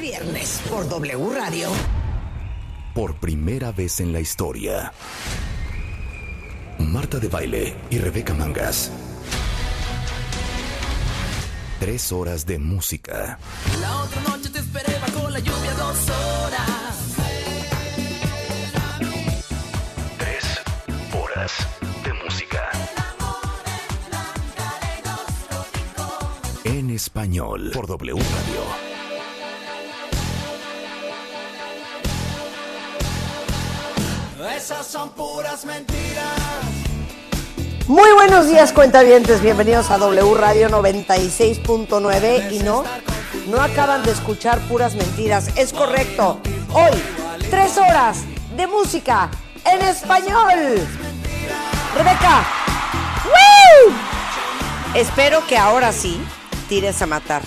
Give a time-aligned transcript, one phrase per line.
[0.00, 1.68] viernes por W Radio.
[2.94, 4.92] Por primera vez en la historia,
[6.78, 8.90] Marta de Baile y Rebeca Mangas.
[11.78, 13.38] Tres horas de música.
[13.80, 17.16] La otra noche te esperé bajo la lluvia dos horas.
[20.18, 20.44] Tres
[21.14, 21.52] horas
[22.04, 22.70] de música.
[26.64, 27.70] En español.
[27.72, 28.89] Por W Radio.
[34.70, 36.38] Esas son puras mentiras.
[37.88, 39.42] Muy buenos días, cuentavientes.
[39.42, 42.52] Bienvenidos a W Radio 96.9.
[42.52, 42.84] Y no,
[43.48, 45.48] no acaban de escuchar puras mentiras.
[45.56, 46.40] Es correcto.
[46.72, 47.02] Hoy,
[47.50, 48.18] tres horas
[48.56, 49.28] de música
[49.64, 50.86] en español.
[51.96, 52.46] Rebeca.
[53.24, 53.92] ¡Woo!
[54.94, 56.20] Espero que ahora sí
[56.68, 57.42] tires a matar.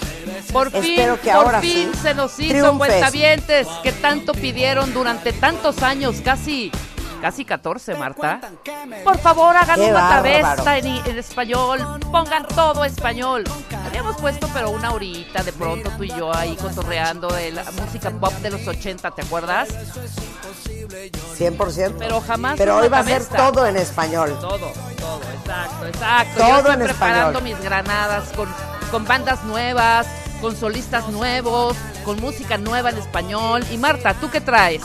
[0.52, 4.94] Por fin, Espero que por ahora fin sí se nos hizo cuentavientes que tanto pidieron
[4.94, 6.70] durante tantos años, casi,
[7.24, 8.42] casi 14, Marta.
[9.06, 10.24] Por favor, hagan Qué una bárbaro.
[10.24, 11.80] travesta en, en español,
[12.12, 13.46] pongan todo español.
[13.86, 18.12] Habíamos puesto, pero una horita de pronto tú y yo ahí cotorreando de la música
[18.12, 19.70] pop de los 80, ¿te acuerdas?
[21.40, 21.96] 100%.
[21.98, 24.38] Pero jamás Pero hoy va a ser todo en español.
[24.42, 26.40] Todo, todo, exacto, exacto.
[26.40, 27.44] Todo Yo estoy en preparando español.
[27.58, 28.50] mis granadas con,
[28.92, 30.08] con bandas nuevas,
[30.42, 33.64] con solistas nuevos, con música nueva en español.
[33.72, 34.82] Y Marta, ¿tú qué traes?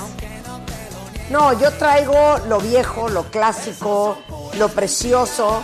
[1.30, 4.16] No, yo traigo lo viejo, lo clásico,
[4.56, 5.62] lo precioso.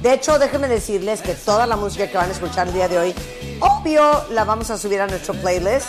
[0.00, 2.98] De hecho, déjenme decirles que toda la música que van a escuchar el día de
[2.98, 3.14] hoy,
[3.60, 5.88] obvio, la vamos a subir a nuestro playlist.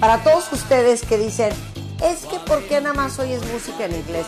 [0.00, 1.52] Para todos ustedes que dicen,
[2.02, 4.26] es que ¿por qué nada más hoy es música en inglés?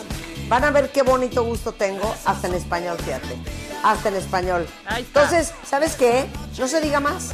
[0.49, 3.37] Van a ver qué bonito gusto tengo hasta en español, fíjate.
[3.83, 4.67] Hasta en español.
[4.97, 6.27] Entonces, ¿sabes qué?
[6.59, 7.33] No se diga más.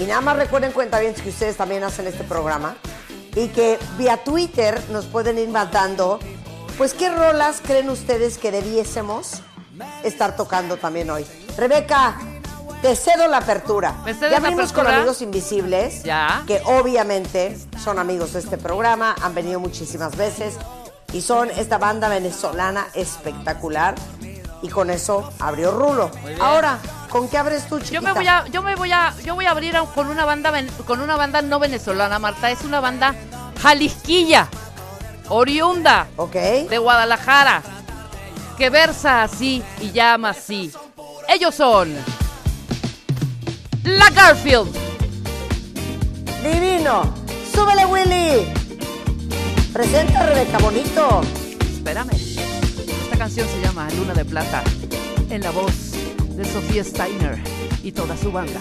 [0.00, 2.76] Y nada más recuerden, cuenta bien, que ustedes también hacen este programa
[3.36, 6.18] y que vía Twitter nos pueden ir mandando,
[6.76, 9.42] pues, ¿qué rolas creen ustedes que debiésemos
[10.04, 11.26] estar tocando también hoy?
[11.56, 12.16] Rebeca,
[12.82, 13.94] te cedo la apertura.
[14.04, 16.42] ¿Me cedes ya venimos con amigos invisibles, Ya.
[16.46, 20.56] que obviamente son amigos de este programa, han venido muchísimas veces
[21.12, 23.94] y son esta banda venezolana espectacular.
[24.62, 26.10] Y con eso abrió Rulo.
[26.40, 26.78] Ahora,
[27.10, 27.94] ¿con qué abres tú, chiquita?
[27.94, 30.52] Yo me voy a, yo me voy a, yo voy a abrir con una banda,
[30.86, 32.50] con una banda no venezolana, Marta.
[32.50, 33.14] Es una banda
[33.62, 34.48] jalisquilla,
[35.28, 36.34] oriunda Ok.
[36.34, 37.62] de Guadalajara,
[38.56, 40.70] que versa así y llama así.
[41.28, 41.94] Ellos son
[43.84, 44.68] la Garfield.
[46.42, 47.12] Divino.
[47.52, 48.52] Súbele, Willy.
[49.72, 51.20] Presenta a Rebeca Bonito.
[51.60, 52.12] Espérame.
[52.12, 54.62] Esta canción se llama Luna de Plata,
[55.30, 55.92] en la voz
[56.36, 57.38] de Sofía Steiner
[57.82, 58.60] y toda su banda.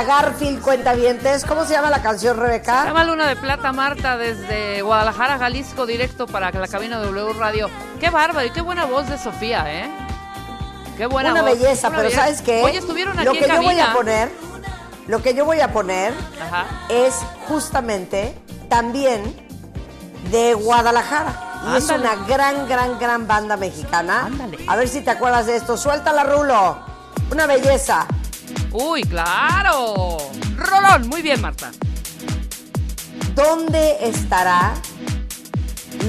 [0.00, 1.44] La Garfield Cuentavientes.
[1.44, 2.80] ¿Cómo se llama la canción, Rebeca?
[2.80, 7.34] Se llama Luna de Plata, Marta, desde Guadalajara, Jalisco, directo para la cabina de W
[7.34, 7.68] Radio.
[8.00, 9.90] Qué bárbaro y qué buena voz de Sofía, ¿eh?
[10.96, 11.50] Qué buena Una voz.
[11.50, 12.22] belleza, Una pero belleza.
[12.22, 12.62] ¿sabes qué?
[12.62, 14.32] Oye, estuvieron aquí Lo que en yo voy a poner,
[15.06, 16.64] lo que yo voy a poner Ajá.
[16.88, 17.14] es
[17.46, 18.34] justamente
[18.70, 19.22] también
[20.30, 21.60] de Guadalajara.
[21.74, 24.24] Y es una gran, gran, gran banda mexicana.
[24.24, 24.64] Ándale.
[24.66, 25.76] A ver si te acuerdas de esto.
[25.76, 26.78] Suéltala, Rulo.
[27.30, 28.06] Una belleza.
[28.72, 30.16] Uy, claro.
[30.56, 31.72] Rolón, muy bien, Marta.
[33.34, 34.74] ¿Dónde estará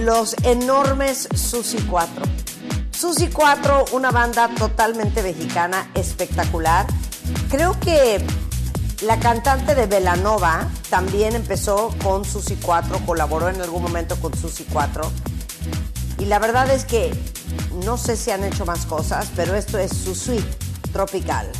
[0.01, 2.23] los enormes Susi 4?
[2.91, 6.85] Susi 4, una banda totalmente mexicana, espectacular.
[7.49, 8.23] Creo que
[9.01, 14.65] la cantante de Velanova también empezó con Susi 4, colaboró en algún momento con Susi
[14.71, 15.11] 4.
[16.19, 17.11] Y la verdad es que
[17.83, 20.57] no sé si han hecho más cosas, pero esto es su suite
[20.93, 21.51] tropical.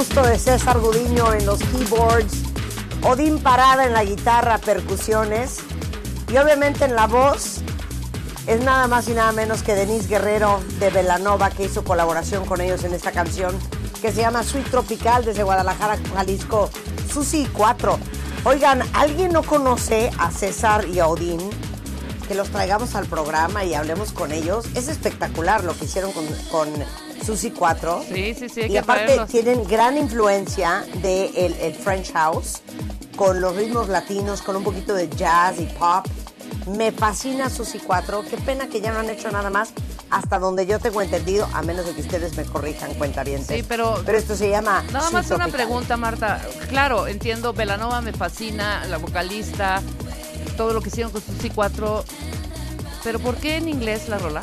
[0.00, 2.44] Gusto de César Gudiño en los keyboards?
[3.02, 5.58] Odín Parada en la guitarra, percusiones.
[6.32, 7.60] Y obviamente en la voz
[8.46, 12.62] es nada más y nada menos que Denise Guerrero de Velanova, que hizo colaboración con
[12.62, 13.54] ellos en esta canción
[14.00, 16.70] que se llama Sweet Tropical desde Guadalajara, Jalisco,
[17.12, 17.98] Susi 4.
[18.44, 21.40] Oigan, ¿alguien no conoce a César y a Odín?
[22.26, 24.64] Que los traigamos al programa y hablemos con ellos.
[24.74, 26.68] Es espectacular lo que hicieron con, con
[27.30, 28.04] Susi 4.
[28.12, 29.28] Sí, sí, sí, hay Y que aparte traerlos.
[29.30, 32.60] tienen gran influencia de el, el French House,
[33.16, 36.06] con los ritmos latinos, con un poquito de jazz y pop.
[36.76, 38.24] Me fascina Susi 4.
[38.28, 39.72] Qué pena que ya no han hecho nada más
[40.10, 43.44] hasta donde yo tengo entendido, a menos de que ustedes me corrijan, cuenta bien.
[43.44, 44.82] Sí, pero- Pero esto se llama.
[44.92, 46.40] Nada más una pregunta, Marta.
[46.68, 49.80] Claro, entiendo, Velanova me fascina, la vocalista,
[50.56, 52.04] todo lo que hicieron con Susi 4.
[53.04, 54.42] Pero ¿por qué en inglés la rola?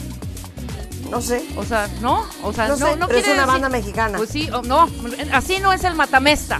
[1.10, 1.46] No sé.
[1.58, 2.26] O sea, ¿no?
[2.44, 4.18] O sea, No no, sé, no pero es una decir- banda mexicana.
[4.18, 4.90] Pues sí, no,
[5.34, 6.60] así no es el matamesta.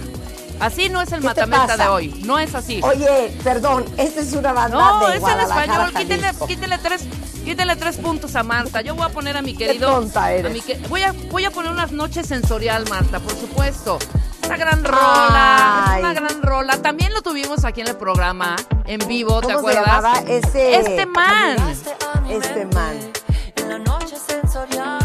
[0.60, 2.22] Así no es el ¿Qué matamesta de hoy.
[2.24, 2.80] No es así.
[2.82, 5.92] Oye, perdón, esta es una banda no, de es en español.
[5.96, 6.46] Quítenle, Jalisco.
[6.48, 7.02] quítenle tres,
[7.44, 8.80] Quítale tres puntos a Marta.
[8.82, 9.90] Yo voy a poner a mi querido.
[9.90, 10.50] tonta eres.
[10.50, 13.98] a mi que- voy, a, voy a poner unas noches sensorial, Marta, por supuesto.
[14.46, 15.84] Una gran rola.
[15.86, 15.98] Ay.
[16.02, 16.82] Es una gran rola.
[16.82, 19.86] También lo tuvimos aquí en el programa, en vivo, ¿te ¿Cómo se acuerdas?
[20.02, 20.74] llamaba ese?
[20.76, 21.56] Este man.
[22.28, 22.98] Este man.
[24.48, 24.97] En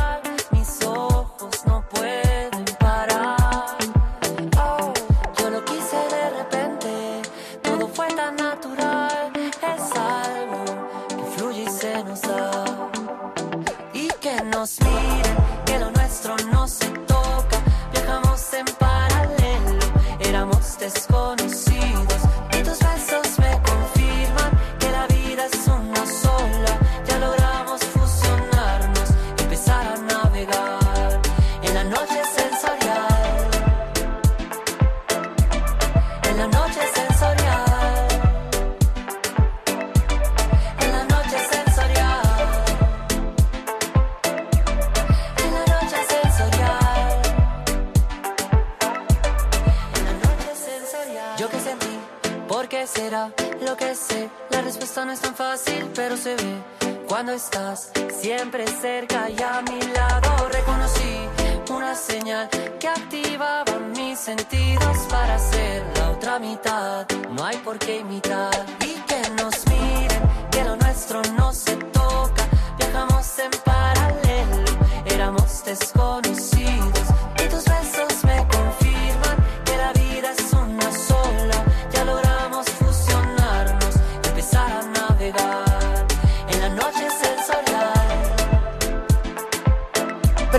[61.95, 67.05] señal que activaba mis sentidos para ser la otra mitad.
[67.31, 70.21] No hay por qué imitar y que nos miren,
[70.51, 72.43] que lo nuestro no se toca.
[72.77, 74.71] Viajamos en paralelo,
[75.05, 77.02] éramos desconocidos.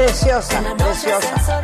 [0.04, 1.62] Preciosa, preciosa.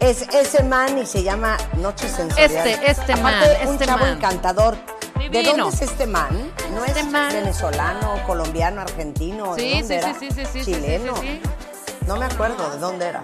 [0.00, 2.50] Es ese man y se llama Noche Sensorial.
[2.66, 4.08] Este, este Aparte, man, un este chavo man.
[4.14, 4.76] encantador.
[5.14, 5.64] ¿De Divino.
[5.66, 6.52] dónde es este man?
[6.74, 7.32] ¿No Este es man.
[7.32, 9.54] venezolano, colombiano, argentino?
[9.54, 10.18] ¿De Sí, dónde sí, era?
[10.18, 11.16] sí, sí, sí, sí, sí, Chileno.
[11.18, 11.40] sí,
[11.86, 11.96] sí.
[12.08, 13.22] No me acuerdo de dónde era.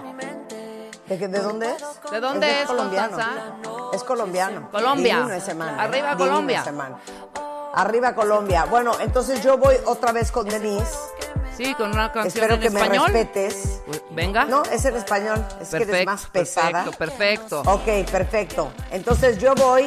[1.07, 2.11] ¿De, qué- de dónde es?
[2.11, 3.09] ¿De dónde de es, colombiano.
[3.17, 3.89] Constanza?
[3.93, 4.71] Es colombiano.
[4.71, 5.15] Colombia.
[5.17, 5.75] Divino ese man.
[5.75, 5.81] ¿eh?
[5.81, 6.61] Arriba Divino Colombia.
[6.61, 6.95] ese man.
[7.73, 8.65] Arriba Colombia.
[8.69, 10.95] Bueno, entonces yo voy otra vez con Denise.
[11.57, 13.81] Sí, con una canción Espero en que me respetes.
[14.11, 14.45] Venga.
[14.45, 15.45] No, es en español.
[15.61, 16.83] Es que eres más pesada.
[16.85, 17.61] Perfecto, perfecto.
[17.65, 18.71] Ok, perfecto.
[18.91, 19.85] Entonces yo voy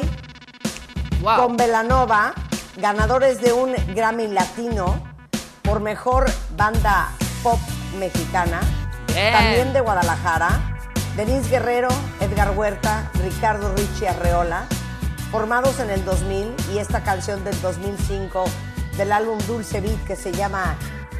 [1.21, 1.35] Wow.
[1.37, 2.33] con Velanova,
[2.77, 5.03] ganadores de un Grammy Latino
[5.63, 7.09] por mejor banda
[7.43, 7.59] pop
[7.99, 8.61] mexicana,
[9.07, 9.33] Bien.
[9.33, 10.77] también de Guadalajara,
[11.17, 11.89] Denise Guerrero,
[12.21, 14.65] Edgar Huerta, Ricardo Ricci Arreola,
[15.29, 18.45] formados en el 2000 y esta canción del 2005
[18.95, 20.77] del álbum Dulce Beat que se llama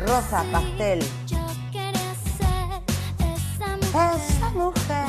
[0.08, 1.00] Rosa Pastel.
[3.90, 5.08] Esa mujer,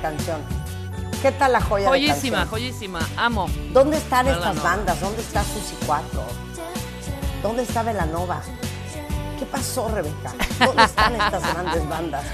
[0.00, 0.40] canción?
[1.22, 2.48] ¿Qué tal la joya de Joyísima, canción?
[2.48, 3.00] joyísima.
[3.16, 3.46] Amo.
[3.72, 4.62] ¿Dónde están estas no.
[4.62, 5.00] bandas?
[5.00, 6.22] ¿Dónde está Susi 4?
[7.42, 8.40] ¿Dónde está Velanova?
[9.38, 10.32] ¿Qué pasó, Rebeca?
[10.64, 12.24] ¿Dónde están estas grandes bandas?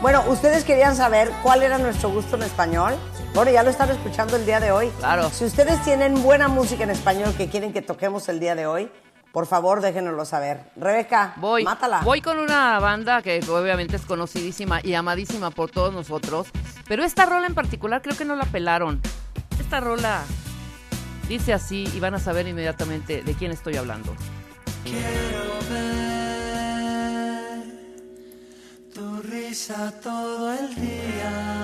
[0.00, 2.94] Bueno, ustedes querían saber cuál era nuestro gusto en español.
[3.34, 4.90] Bueno, ya lo están escuchando el día de hoy.
[4.98, 5.30] Claro.
[5.30, 8.90] Si ustedes tienen buena música en español que quieren que toquemos el día de hoy,
[9.32, 10.70] por favor, déjenoslo saber.
[10.76, 12.00] Rebeca, Voy, mátala.
[12.02, 16.48] voy con una banda que obviamente es conocidísima y amadísima por todos nosotros,
[16.88, 19.00] pero esta rola en particular creo que no la pelaron.
[19.58, 20.24] Esta rola
[21.28, 24.14] dice así y van a saber inmediatamente de quién estoy hablando.
[28.94, 31.62] Tu risa todo el día.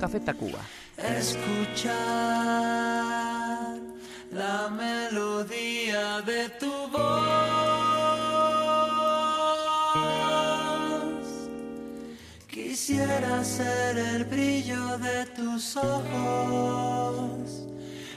[0.00, 0.60] Café Tacuba.
[0.96, 1.92] Escuchar
[4.32, 7.71] la melodía de tu voz.
[12.72, 17.66] Quisiera ser el brillo de tus ojos,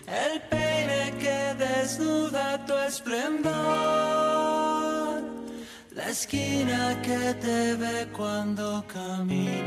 [0.08, 3.54] el peine que desnuda tu esplendor,
[5.92, 9.66] la esquina que te ve cuando caminas.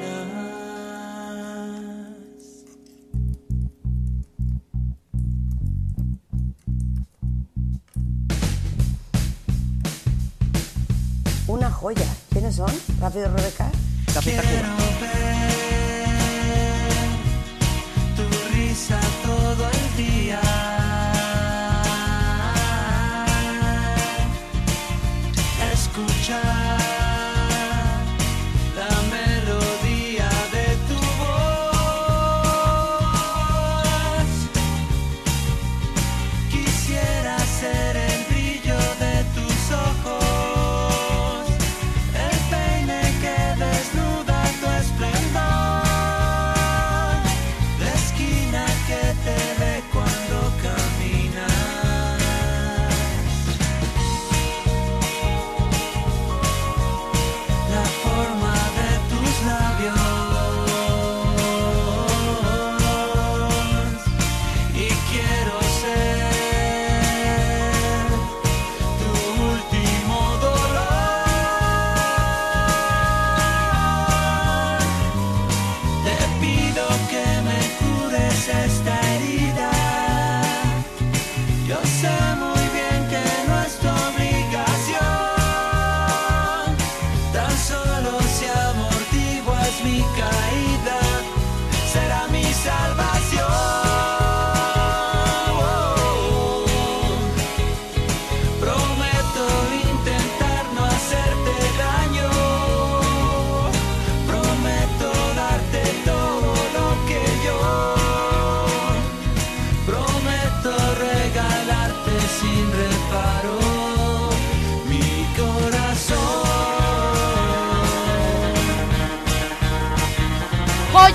[11.47, 12.07] Una joya.
[12.31, 12.73] ¿Quiénes son?
[12.99, 13.71] Rápido, Rebeca.
[14.19, 14.59] Café Tacuba.
[18.17, 20.78] tu risa todo el día.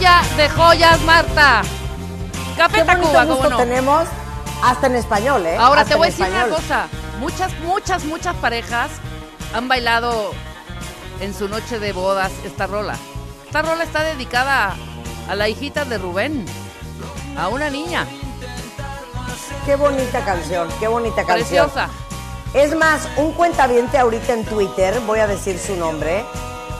[0.03, 1.61] Joya de joyas, Marta.
[2.57, 3.55] Café Qué cómo gusto no.
[3.55, 4.03] tenemos
[4.61, 5.55] hasta en español, ¿eh?
[5.57, 6.87] Ahora Hasta te voy a decir una cosa.
[7.21, 8.91] Muchas, muchas, muchas parejas
[9.53, 10.31] han bailado
[11.21, 12.97] en su noche de bodas esta rola.
[13.45, 14.75] Esta rola está dedicada
[15.29, 16.45] a la hijita de Rubén,
[17.37, 18.05] a una niña
[19.65, 21.69] Qué bonita canción, qué bonita canción.
[21.69, 21.87] preciosa.
[22.53, 26.25] Es más, un cuentaviente ahorita en Twitter, voy a decir su nombre,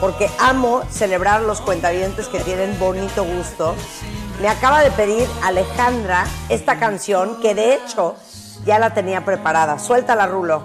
[0.00, 3.74] porque amo celebrar los cuentavientes que tienen bonito gusto.
[4.40, 8.16] Me acaba de pedir Alejandra esta canción, que de hecho
[8.64, 9.78] ya la tenía preparada.
[9.78, 10.62] Suéltala, Rulo.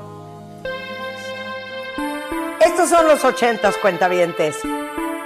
[2.59, 4.57] Estos son los ochentas cuentavientes.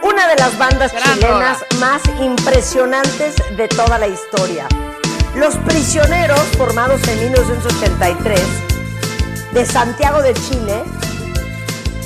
[0.03, 4.67] Una de las bandas Gran chilenas más impresionantes de toda la historia.
[5.35, 8.41] Los Prisioneros, formados en 1983,
[9.53, 10.83] de Santiago de Chile,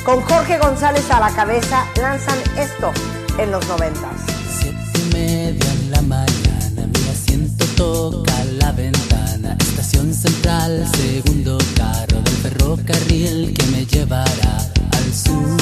[0.08, 2.94] con Jorge González a la cabeza, lanzan esto
[3.38, 4.14] en los noventas.
[4.58, 9.58] Siete y media en la mañana, mi asiento toca la ventana.
[9.60, 14.58] Estación central, segundo carro del ferrocarril que me llevará
[14.94, 15.58] al sur.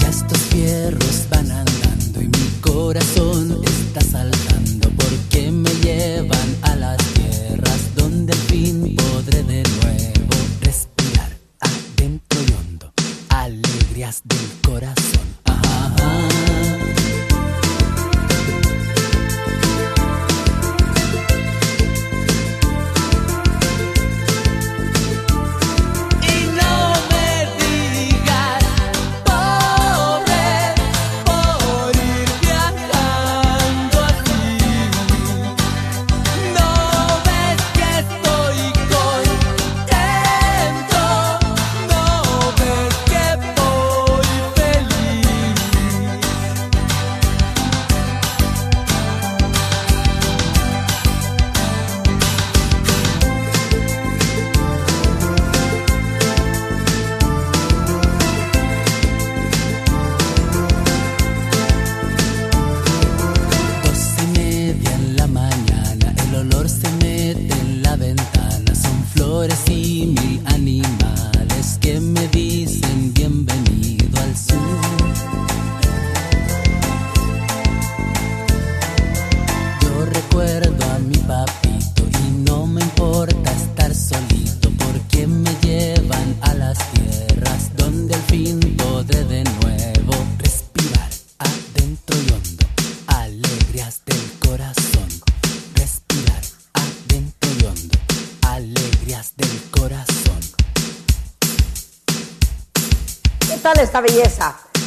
[0.00, 4.47] Ya estos fierros van andando y mi corazón está saltando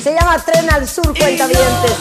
[0.04, 2.01] Se llama Tren al Sur, cuenta dientes.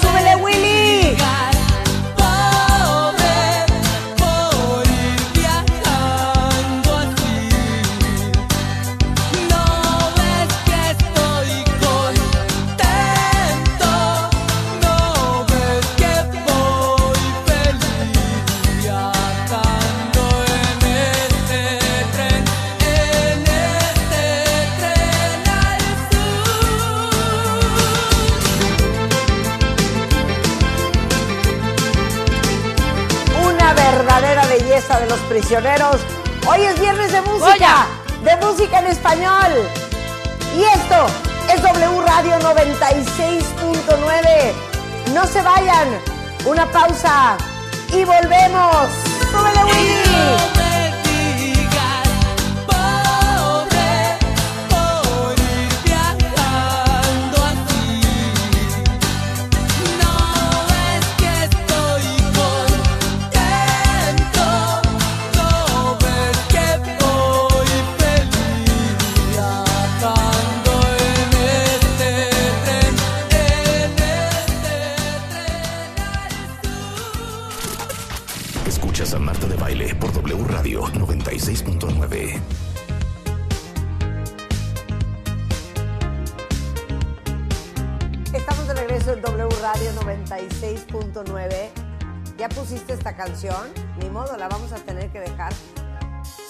[93.98, 95.52] ni modo, la vamos a tener que dejar.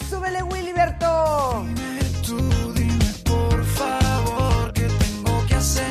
[0.09, 1.65] ¡Súbele, Willyberto!
[1.75, 5.90] Dime tú, dime por favor, ¿qué tengo que hacer?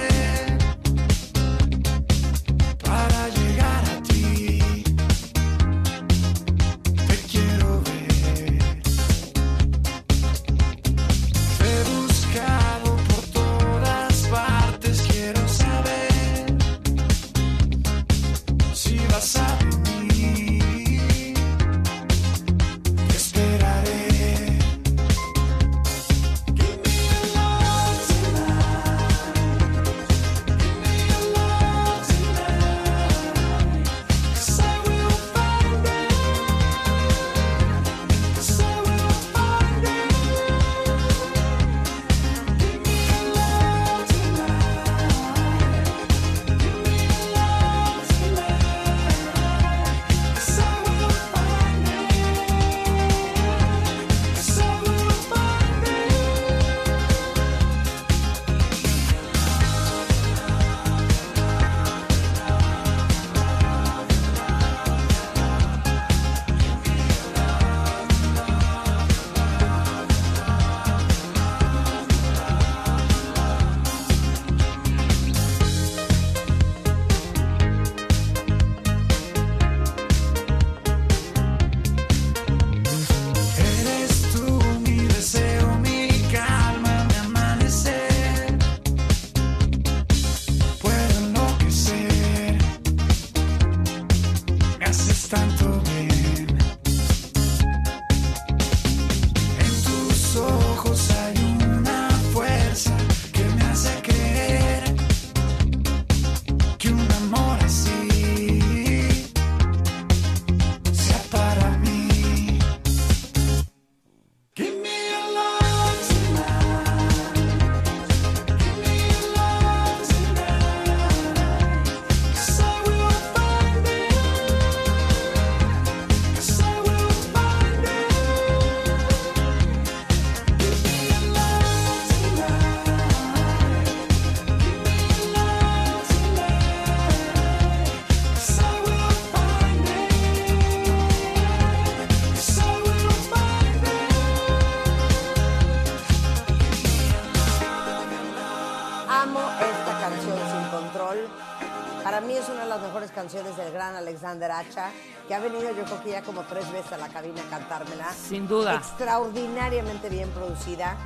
[158.14, 158.76] Sin duda.
[158.76, 160.98] Extraordinariamente bien producida.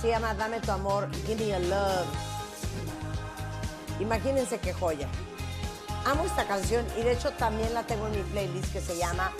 [0.00, 2.06] Se llama Dame tu amor, Give me your love.
[4.00, 5.08] Imagínense qué joya.
[6.04, 9.32] Amo esta canción y de hecho también la tengo en mi playlist que se llama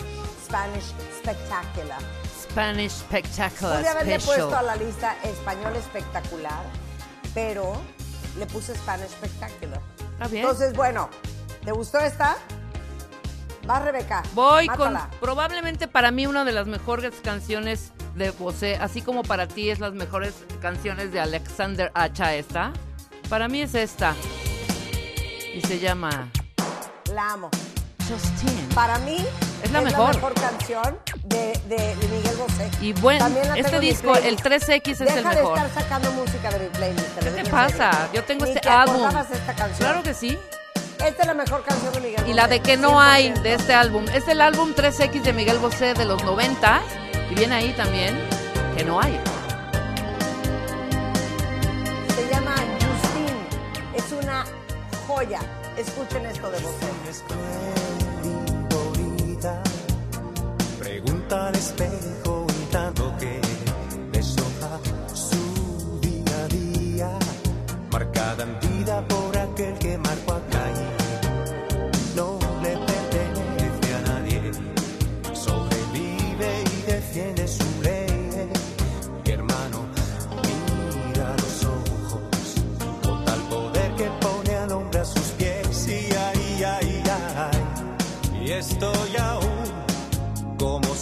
[0.45, 1.99] Spanish Spectacular.
[2.41, 3.79] Spanish Spectacular.
[3.79, 4.47] Pude haberle special.
[4.47, 6.63] puesto a la lista Español Espectacular,
[7.33, 7.73] pero
[8.37, 9.81] le puse Spanish Spectacular.
[10.13, 10.43] Está bien.
[10.45, 11.09] Entonces, bueno,
[11.65, 12.37] ¿te gustó esta?
[13.69, 14.23] Va, Rebeca.
[14.33, 15.07] Voy mátala.
[15.09, 19.69] con probablemente para mí una de las mejores canciones de José, así como para ti
[19.69, 22.73] es las mejores canciones de Alexander Hacha esta.
[23.29, 24.15] Para mí es esta.
[25.55, 26.29] Y se llama
[27.13, 27.49] La amo.
[28.09, 28.67] Justin.
[28.75, 29.25] Para mí
[29.63, 30.33] Es la mejor.
[30.33, 32.69] canción de, de, de Miguel Bosé.
[32.81, 34.67] Y bueno, la este disco, el playlist.
[34.69, 35.57] 3X es Deja el de mejor.
[35.57, 37.19] estar sacando música de mi playlist.
[37.19, 38.09] ¿Qué te pasa?
[38.13, 39.07] Yo tengo este álbum.
[39.31, 39.77] esta canción.
[39.77, 40.37] Claro que sí.
[41.05, 42.31] Esta es la mejor canción de Miguel Bosé.
[42.31, 43.41] Y la de que no hay 100%.
[43.41, 44.05] de este álbum.
[44.13, 46.81] Es el álbum 3X de Miguel Bosé de los 90.
[47.29, 48.17] Y viene ahí también
[48.77, 49.19] que no hay.
[52.15, 53.47] Se llama Justine.
[53.95, 54.45] Es una
[55.05, 55.39] joya.
[55.77, 56.93] Escuchen esto de Bosé.
[60.79, 62.42] Pregunta al espejo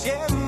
[0.03, 0.40] yeah.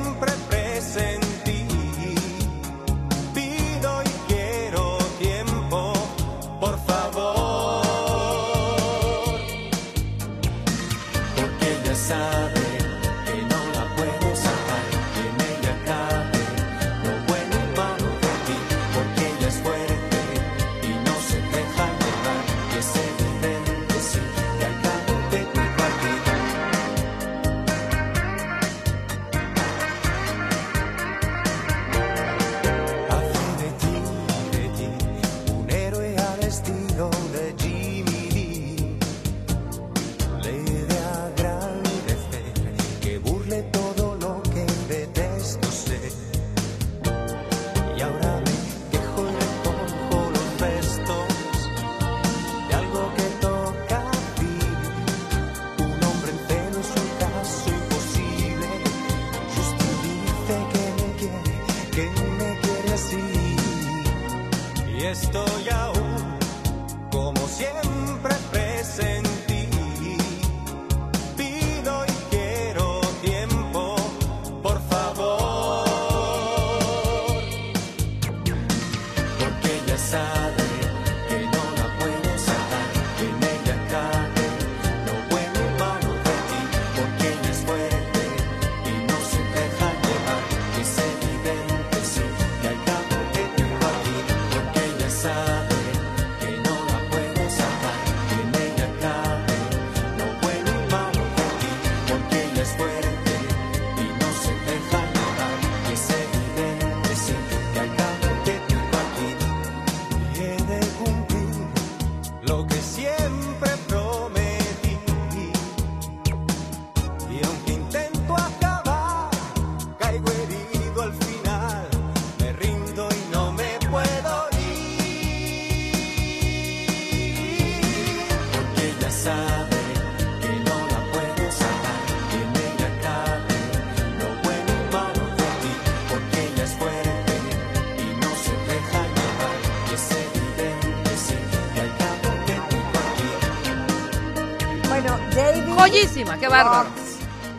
[146.43, 146.89] Qué bárbaro.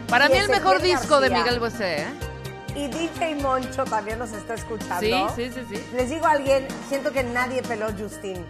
[0.08, 1.30] Para Y mí el mejor disco de.
[1.30, 2.06] Miguel Bosé, ¿eh?
[2.76, 5.28] Y DJ Moncho también nos está escuchando.
[5.36, 5.86] Sí, sí, sí, sí.
[5.94, 8.44] Les digo a alguien, siento que nadie peló Justin.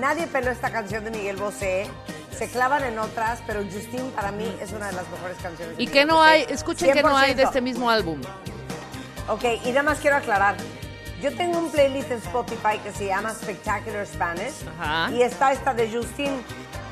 [0.00, 1.88] Nadie peló esta canción de Miguel Bosé.
[2.36, 5.76] Se clavan en otras, pero Justin para mí es una de las mejores canciones.
[5.76, 6.30] de Y Miguel que no Bosé.
[6.30, 7.46] hay, escuchen que no hay de 100%.
[7.48, 8.20] este mismo álbum.
[9.28, 10.56] Ok, y nada más quiero aclarar.
[11.22, 14.54] Yo tengo un playlist en Spotify que se llama Spectacular Spanish.
[14.80, 15.10] Ajá.
[15.12, 16.42] Y está esta de Justin.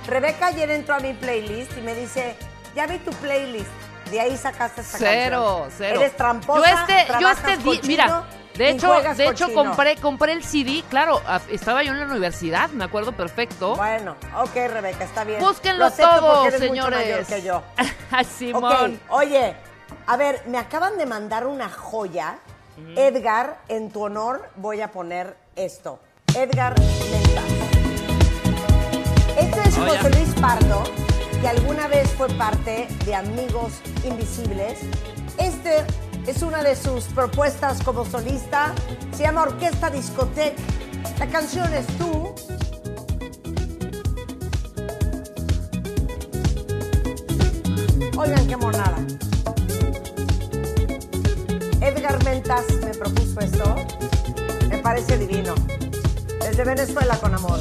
[0.06, 2.36] Rebeca ayer entró a mi playlist y me dice,
[2.78, 3.68] ya vi tu playlist.
[4.08, 5.72] De ahí sacaste esta Cero, canción.
[5.76, 6.00] cero.
[6.00, 8.24] Eres tramposa, Yo este, yo este cochino mira,
[8.56, 12.84] de hecho, de hecho compré, compré el CD, claro, estaba yo en la universidad, me
[12.84, 13.74] acuerdo perfecto.
[13.74, 15.40] Bueno, ok, Rebeca, está bien.
[15.40, 17.00] Búsquenlo Lo acepto todo, porque eres mucho señores.
[17.00, 17.62] mayor que yo.
[18.38, 19.00] Simón.
[19.08, 19.56] Ok, oye,
[20.06, 22.38] a ver, me acaban de mandar una joya.
[22.96, 25.98] Edgar, en tu honor voy a poner esto.
[26.34, 27.44] Edgar Mentas.
[29.36, 29.84] Esto es Oh.
[29.86, 30.82] José Luis Pardo,
[31.40, 33.74] que alguna vez fue parte de Amigos
[34.04, 34.80] Invisibles.
[35.38, 35.84] Este
[36.26, 38.74] Es una de sus propuestas como solista.
[39.16, 40.60] Se llama Orquesta Discoteca.
[41.18, 42.34] La canción es Tú.
[48.18, 48.98] Oigan qué monada.
[51.80, 53.74] Edgar Mentas me propuso esto.
[54.68, 55.54] Me parece divino.
[56.40, 57.58] Desde Venezuela con amor.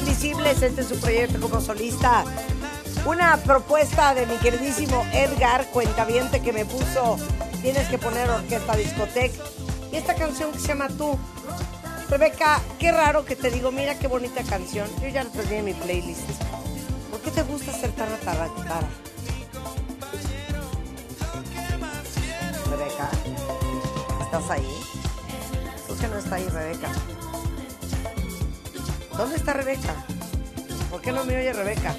[0.00, 2.24] Invisibles, este es su proyecto como solista.
[3.04, 7.18] Una propuesta de mi queridísimo Edgar, cuentaviente, que me puso,
[7.60, 9.44] tienes que poner Orquesta Discoteca.
[9.92, 11.18] Y esta canción que se llama Tú.
[12.08, 14.88] Rebeca, qué raro que te digo, mira qué bonita canción.
[15.02, 16.28] Yo ya la tenía en mi playlist.
[17.10, 18.08] ¿Por qué te gusta ser tan?
[29.30, 29.94] ¿Dónde está Rebeca?
[30.90, 31.94] ¿Por qué no me oye Rebeca?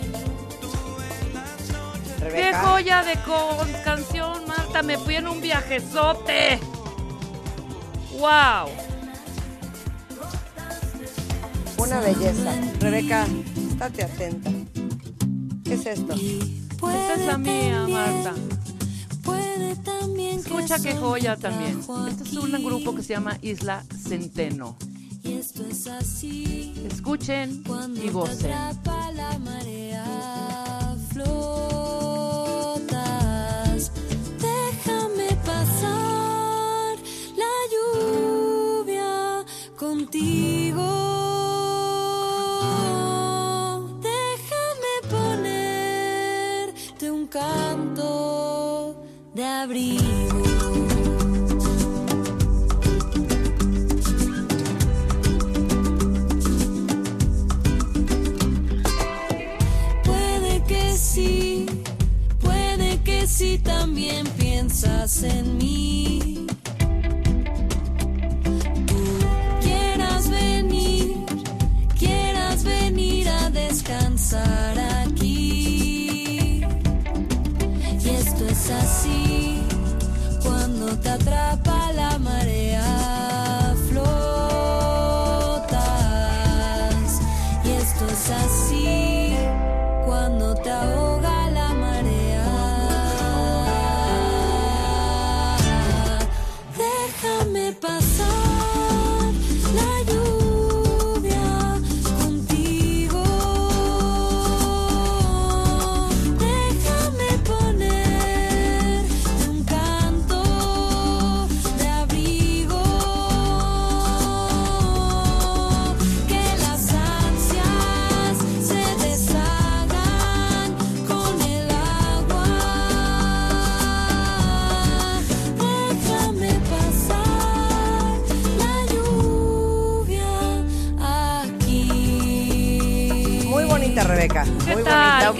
[2.19, 4.83] ¡Qué joya de con- canción, Marta!
[4.83, 6.59] Me fui en un viajezote.
[8.19, 8.67] ¡Wow!
[11.77, 12.53] Una belleza.
[12.81, 13.25] Rebeca,
[13.71, 14.51] estate atenta.
[15.63, 16.13] ¿Qué es esto?
[16.13, 18.33] Esta es la mía, Marta.
[20.35, 21.79] Escucha qué joya también.
[22.09, 24.75] Este es un grupo que se llama Isla Centeno.
[25.23, 26.73] Y esto es así.
[26.91, 28.51] Escuchen Cuando y gocen.
[28.51, 30.95] atrapa la marea,
[32.81, 32.81] flotas.
[34.39, 36.97] Déjame pasar
[37.37, 39.45] la lluvia
[39.77, 41.00] contigo.
[81.13, 81.70] Atrapa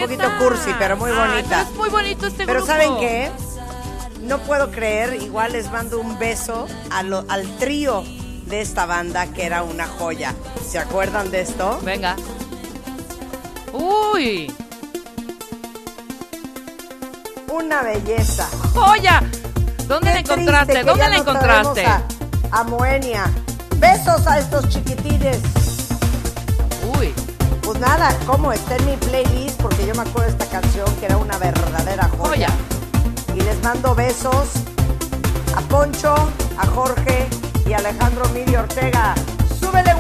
[0.02, 0.38] poquito tal?
[0.38, 1.50] cursi, pero muy Ay, bonita.
[1.50, 2.68] pero es muy bonito este Pero grupo.
[2.72, 3.32] ¿saben qué?
[4.22, 8.04] No puedo creer, igual les mando un beso a lo- al trío
[8.46, 10.34] de esta banda que era una joya.
[10.68, 11.80] ¿Se acuerdan de esto?
[11.84, 12.16] Venga.
[13.74, 14.54] Uy,
[17.52, 18.48] Una belleza.
[18.74, 19.22] joya.
[19.88, 20.84] ¿Dónde la encontraste?
[20.84, 21.86] ¿Dónde la encontraste?
[22.54, 23.26] a Moenia.
[23.78, 25.40] Besos a estos chiquitines.
[27.82, 28.54] Nada, ¿cómo?
[28.54, 32.08] Está en mi playlist porque yo me acuerdo de esta canción que era una verdadera
[32.10, 32.48] joya.
[32.48, 32.50] joya.
[33.34, 34.50] Y les mando besos
[35.56, 36.14] a Poncho,
[36.60, 37.28] a Jorge
[37.66, 39.16] y a Alejandro Miri Ortega.
[39.60, 39.96] ¡Súbele,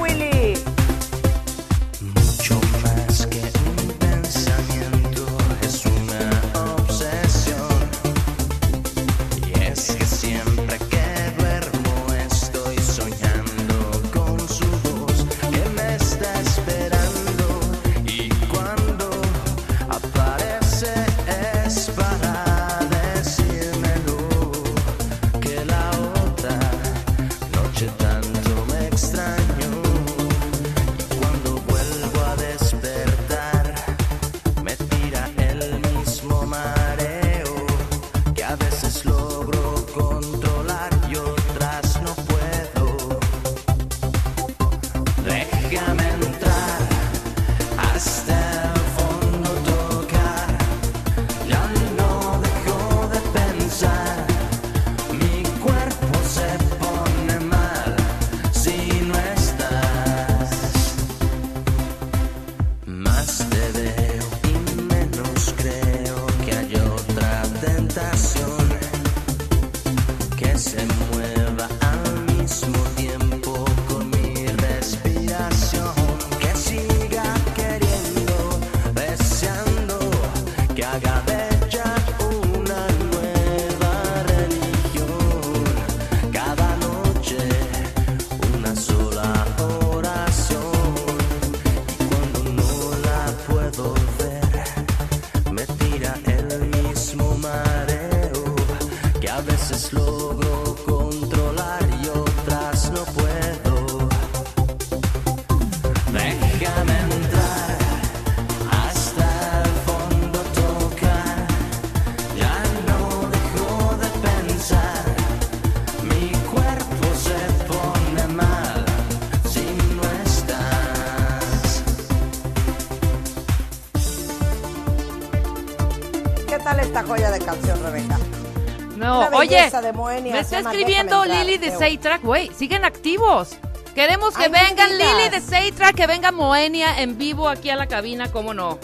[129.67, 131.75] oye, de Moenia, me está escribiendo Lili de.
[131.77, 133.57] Seitrack, güey, siguen activos.
[133.95, 134.97] Queremos que Ay, vengan.
[134.97, 138.79] Lili de Seitrack, que venga Moenia en vivo aquí a la cabina, ¿cómo no?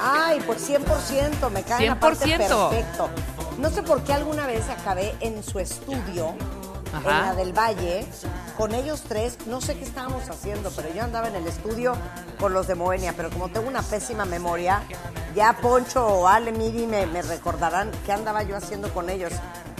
[0.00, 2.38] Ay, pues 100%, me cae en la parte 100%.
[2.38, 3.08] perfecto.
[3.58, 6.34] No sé por qué alguna vez acabé en su estudio,
[6.96, 8.06] en la del Valle,
[8.56, 9.38] con ellos tres.
[9.46, 11.94] No sé qué estábamos haciendo, pero yo andaba en el estudio
[12.40, 14.82] con los de Moenia, pero como tengo una pésima memoria,
[15.34, 19.32] ya Poncho o Ale Miri me, me recordarán qué andaba yo haciendo con ellos.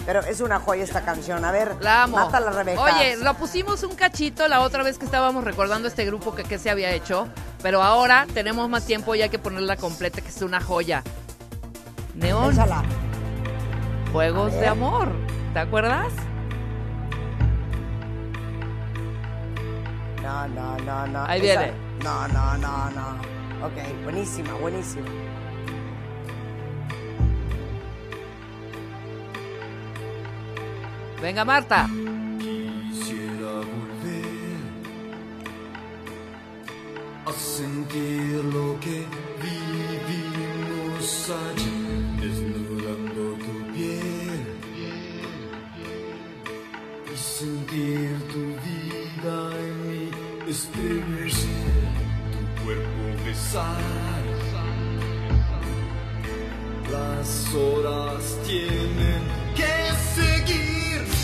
[0.05, 1.45] Pero es una joya esta canción.
[1.45, 2.17] A ver, La amo.
[2.17, 2.81] mátala, Rebeca.
[2.81, 6.59] Oye, lo pusimos un cachito la otra vez que estábamos recordando este grupo que, que
[6.59, 7.27] se había hecho,
[7.61, 11.03] pero ahora tenemos más tiempo y hay que ponerla completa, que es una joya.
[12.15, 12.55] Neón.
[14.11, 14.67] Juegos de.
[14.67, 15.09] Amor,
[15.53, 16.11] ¿te acuerdas?
[20.21, 21.25] No, no, no, no.
[21.25, 21.77] Ahí Esa- viene.
[22.03, 23.65] No, no, no, no.
[23.65, 25.05] Ok, buenísima, buenísima.
[31.23, 31.87] Venga, Marta.
[32.37, 34.59] Quisiera volver
[37.25, 39.05] a sentir lo que
[39.41, 44.43] vivimos ayer, desnudando tu piel
[47.09, 50.11] y sentir tu vida en mí,
[50.49, 51.87] estremecer
[52.33, 54.23] tu cuerpo besar.
[56.91, 59.23] Las horas tienen
[59.55, 59.82] que
[60.45, 61.22] seguir.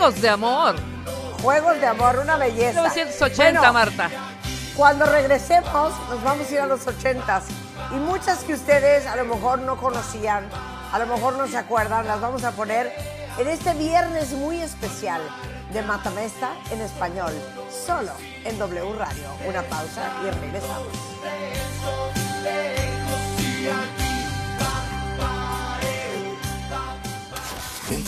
[0.00, 0.76] Juegos de amor.
[1.42, 2.80] Juegos de amor, una belleza.
[2.84, 4.08] 1980, Bueno, Marta.
[4.74, 7.42] Cuando regresemos, nos vamos a ir a los 80s.
[7.90, 10.48] Y muchas que ustedes a lo mejor no conocían,
[10.90, 12.90] a lo mejor no se acuerdan, las vamos a poner
[13.36, 15.20] en este viernes muy especial
[15.70, 17.34] de Matamesta en español,
[17.86, 18.12] solo
[18.46, 19.28] en W Radio.
[19.46, 20.88] Una pausa y regresamos.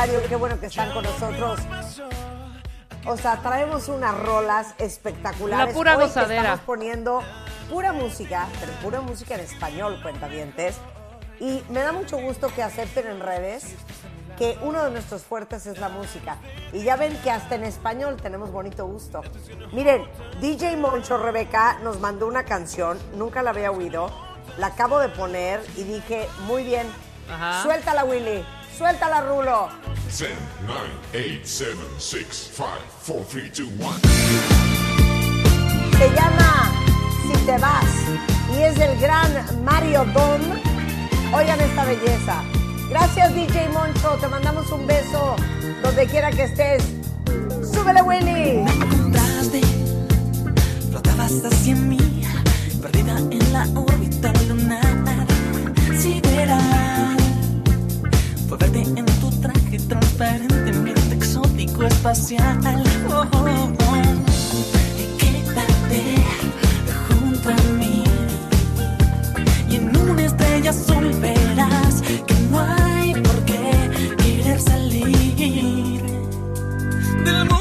[0.00, 1.60] Radio, qué bueno que están con nosotros.
[3.04, 5.74] O sea, traemos unas rolas espectaculares.
[5.74, 6.40] La pura Hoy gozadera.
[6.40, 7.22] Estamos poniendo
[7.68, 10.78] pura música, pero pura música en español, cuentavientes.
[11.38, 13.74] Y me da mucho gusto que acepten en redes
[14.38, 16.38] que uno de nuestros fuertes es la música.
[16.72, 19.20] Y ya ven que hasta en español tenemos bonito gusto.
[19.72, 20.08] Miren,
[20.40, 24.10] DJ Moncho Rebeca nos mandó una canción, nunca la había oído,
[24.56, 26.86] la acabo de poner y dije, muy bien,
[27.30, 27.62] Ajá.
[27.62, 28.42] suéltala Willy,
[28.80, 29.68] suéltala Rulo.
[30.08, 30.30] 10,
[30.66, 30.74] 9,
[31.12, 32.68] 8, 7, 6, 5,
[33.06, 33.90] 4, 3, 2, 1.
[35.98, 36.72] Se llama
[37.26, 37.84] Si te vas
[38.56, 39.30] y es del gran
[39.64, 40.40] Mario Dom.
[41.34, 42.42] Oigan esta belleza.
[42.88, 45.36] Gracias DJ Moncho, te mandamos un beso
[45.82, 46.82] donde quiera que estés.
[47.70, 48.64] ¡Súbele Willy!
[48.66, 49.60] encontraste,
[50.90, 51.98] flotabas hacia mí,
[52.80, 55.26] perdida en la órbita lunar
[55.98, 56.79] sideral.
[58.50, 62.58] Fue verte en tu traje transparentemente exótico espacial.
[63.08, 64.02] Oh, oh, oh.
[65.18, 66.16] Quédate
[67.06, 68.02] junto a mí.
[69.70, 76.02] Y en una estrella azul verás que no hay por qué querer salir
[77.24, 77.59] del mundo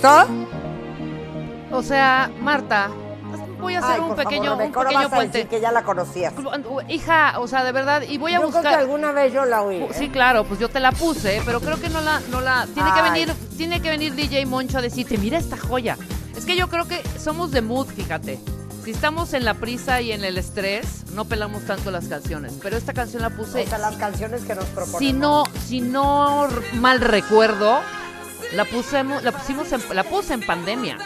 [0.00, 0.26] gustó?
[1.72, 2.90] O sea, Marta,
[3.60, 5.38] voy a hacer Ay, un pequeño, favor, un pequeño vas a puente.
[5.38, 6.32] decir que ya la conocías.
[6.88, 8.62] Hija, o sea, de verdad, y voy a yo buscar.
[8.62, 9.76] creo que alguna vez yo la oí.
[9.76, 9.88] ¿eh?
[9.92, 12.92] Sí, claro, pues yo te la puse, pero creo que no la, no la, tiene
[12.92, 15.96] que venir, tiene que venir DJ Moncho a decirte, mira esta joya.
[16.36, 18.40] Es que yo creo que somos de mood, fíjate.
[18.84, 22.54] Si estamos en la prisa y en el estrés, no pelamos tanto las canciones.
[22.62, 24.98] Pero esta canción la puse, O sea, las canciones que nos proponemos.
[24.98, 26.48] si no, si no
[26.80, 27.80] mal recuerdo,
[28.52, 30.98] la pusemos, la pusimos, en, la puse en pandemia.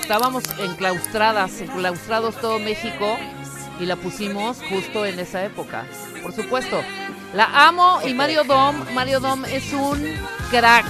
[0.00, 3.16] Estábamos enclaustradas, enclaustrados todo México
[3.78, 5.84] y la pusimos justo en esa época.
[6.22, 6.82] Por supuesto,
[7.34, 10.02] la amo y Mario Dom, Mario Dom es un
[10.50, 10.84] crack.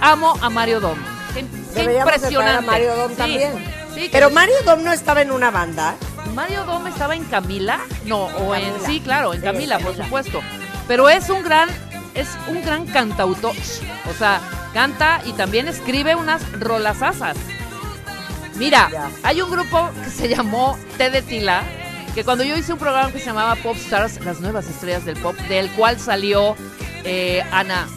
[0.00, 0.98] Amo a Mario Dom.
[1.34, 2.58] Qué, impresionante.
[2.58, 3.52] a Mario Dom Sí, también.
[3.94, 5.94] sí, Pero Mario Dom no estaba en una banda.
[6.34, 8.86] Mario Dom estaba en Camila, no, o en Camila.
[8.86, 10.04] sí, claro, en Sí, Camila, por Camila.
[10.04, 10.40] supuesto.
[10.88, 11.68] Pero es un gran,
[12.14, 13.52] es un gran cantautor,
[14.10, 14.40] o sea,
[14.74, 17.36] canta y también escribe unas rolasasas.
[18.56, 18.90] Mira,
[19.22, 21.62] hay un grupo que se llamó T de Tila,
[22.14, 25.16] que cuando yo hice un programa que se llamaba Pop Stars, las nuevas estrellas del
[25.16, 26.54] pop, del cual salió
[27.04, 27.88] eh, Ana.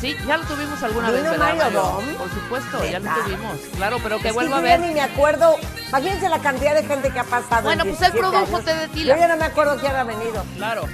[0.00, 1.54] Sí, ya lo tuvimos alguna vez, ¿Vino ¿verdad?
[1.56, 2.04] Mario Dom?
[2.16, 3.58] Por supuesto, ya lo tuvimos.
[3.76, 4.86] Claro, pero que Es vuelva a yo ya ver.
[4.88, 5.56] ni me acuerdo.
[5.88, 7.64] Imagínense la cantidad de gente que ha pasado.
[7.64, 8.60] Bueno, en pues él 17 produjo.
[8.62, 9.14] Té de Tila.
[9.14, 10.42] Yo ya no me acuerdo quién ha venido.
[10.56, 10.86] Claro.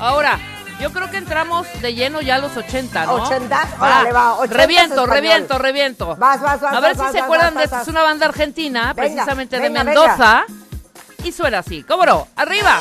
[0.00, 0.38] Ahora,
[0.80, 3.14] yo creo que entramos de lleno ya a los 80, ¿no?
[3.14, 3.68] ¿Ochentas?
[3.80, 5.10] Órale, va, ochentas Reviento, español.
[5.10, 6.16] reviento, reviento.
[6.16, 7.80] Vas, vas, vas, A ver vas, si vas, se vas, acuerdan de esto.
[7.80, 10.44] Es una banda argentina, Venga, precisamente venga, de Mendoza.
[11.24, 11.82] Y suena así.
[11.82, 12.28] ¿Cómo no?
[12.36, 12.80] ¡Arriba!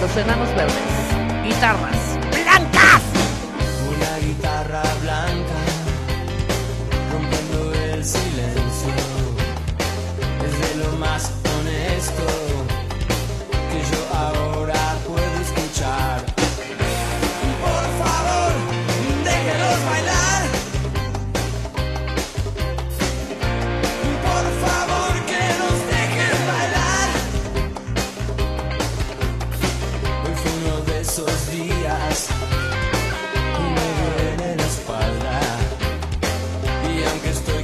[0.00, 1.44] Los enanos verdes.
[1.44, 2.11] Guitarras.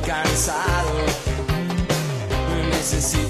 [0.09, 1.05] Cansado,
[2.71, 3.28] necesito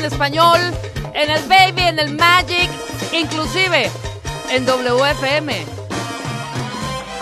[0.00, 0.60] en español,
[1.12, 2.70] en el Baby, en el Magic,
[3.12, 3.90] inclusive
[4.50, 5.66] en WFM.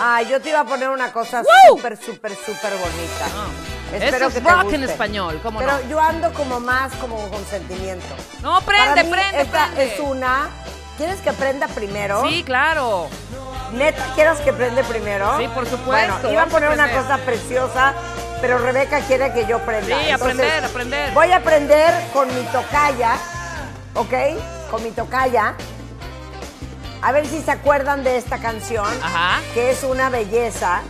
[0.01, 1.75] Ay, yo te iba a poner una cosa ¡Woo!
[1.75, 3.25] súper, súper, súper bonita.
[3.35, 3.47] Ah.
[3.93, 4.75] Espero Eso es que te rock guste.
[4.75, 5.89] en español, ¿cómo Pero no?
[5.89, 8.05] yo ando como más como con sentimiento.
[8.41, 9.93] No, prende, Para mí, prende, esta prende.
[9.95, 10.49] es una...
[10.97, 12.23] ¿Quieres que prenda primero?
[12.27, 13.07] Sí, claro.
[13.73, 15.37] ¿Neta quieres que prende primero?
[15.37, 17.93] Sí, por supuesto, Bueno, iba a poner una cosa preciosa,
[18.41, 19.87] pero Rebeca quiere que yo prenda.
[19.87, 21.13] Sí, Entonces, aprender, aprender.
[21.13, 23.17] Voy a aprender con mi tocaya,
[23.95, 24.13] ¿ok?
[24.71, 25.55] Con mi tocaya.
[27.01, 29.39] A ver si se acuerdan de esta canción, Ajá.
[29.53, 30.81] que es una belleza.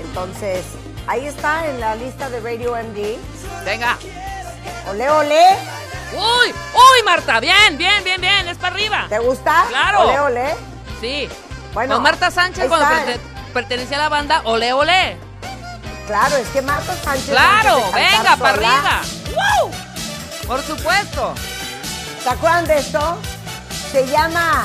[0.00, 0.64] Entonces,
[1.06, 3.18] ahí está en la lista de Radio MD.
[3.64, 3.98] Venga.
[4.88, 5.44] Ole, ole.
[6.14, 9.06] Uy, uy, Marta, bien, bien, bien, bien, es para arriba.
[9.08, 9.64] ¿Te gusta?
[9.68, 10.02] Claro.
[10.02, 10.54] Ole, ole.
[11.00, 11.28] Sí.
[11.74, 12.86] Bueno, Con Marta Sánchez cuando
[13.56, 15.16] pertenece a la banda Ole Ole.
[16.06, 17.30] Claro, es que Marta Sánchez.
[17.30, 19.00] Claro, venga, para arriba.
[19.34, 19.70] ¡Wow!
[20.46, 21.34] Por supuesto.
[22.22, 23.18] ¿Se acuerdan de esto?
[23.90, 24.62] Se llama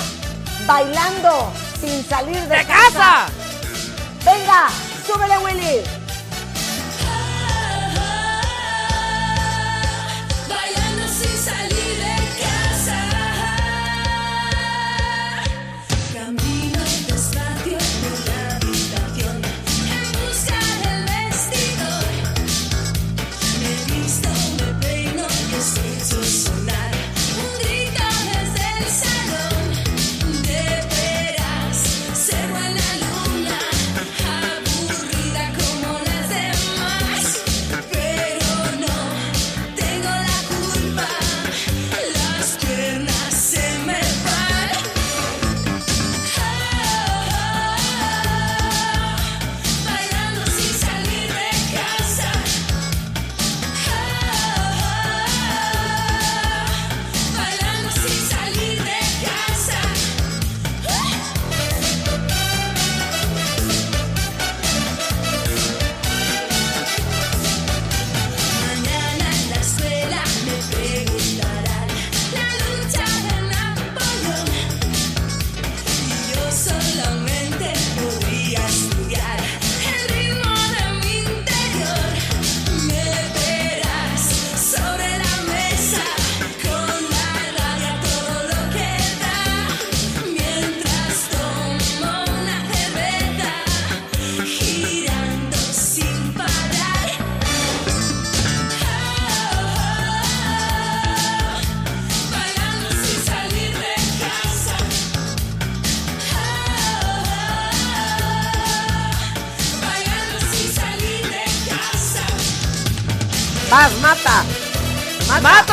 [0.66, 2.92] Bailando sin salir de, ¡De casa.
[2.92, 3.26] casa.
[4.26, 4.68] Venga,
[5.08, 6.01] súbele, Willy.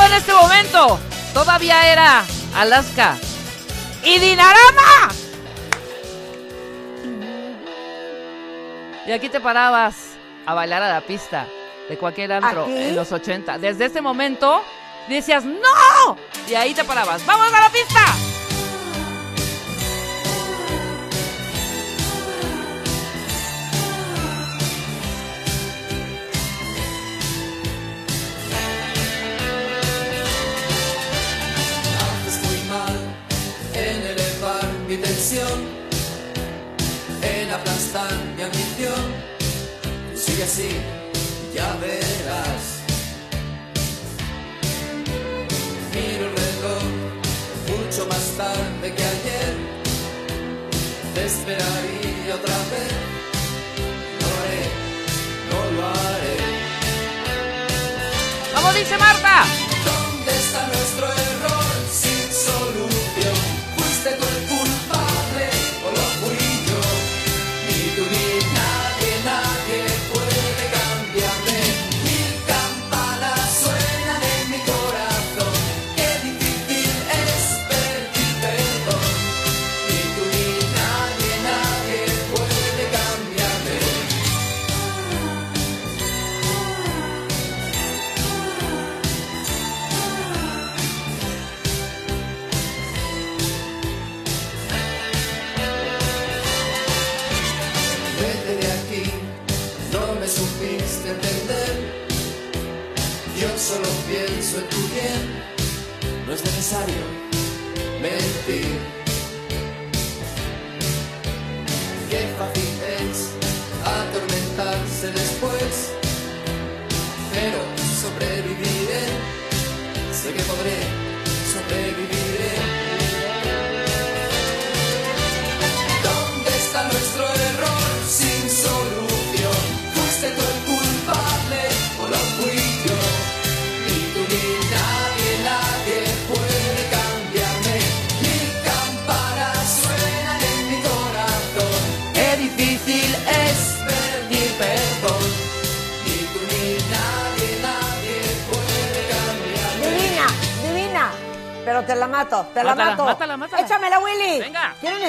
[0.09, 0.99] en este momento
[1.35, 3.17] todavía era Alaska.
[4.03, 5.09] ¡Y Dinarama!
[9.07, 11.47] Y aquí te parabas a bailar a la pista
[11.89, 13.59] de cualquier antro en los 80.
[13.59, 14.63] Desde ese momento
[15.09, 16.17] decías ¡No!
[16.47, 17.25] Y ahí te parabas.
[17.27, 18.28] ¡Vamos a la pista!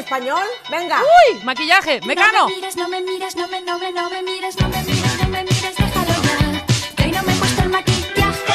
[0.09, 0.47] español?
[0.71, 1.01] Venga.
[1.03, 2.47] Uy, maquillaje, mecano.
[2.47, 3.89] Me no me mires, no me, no me
[4.23, 5.75] mires, no me mires, no me mires,
[6.99, 8.53] hoy no me el maquillaje.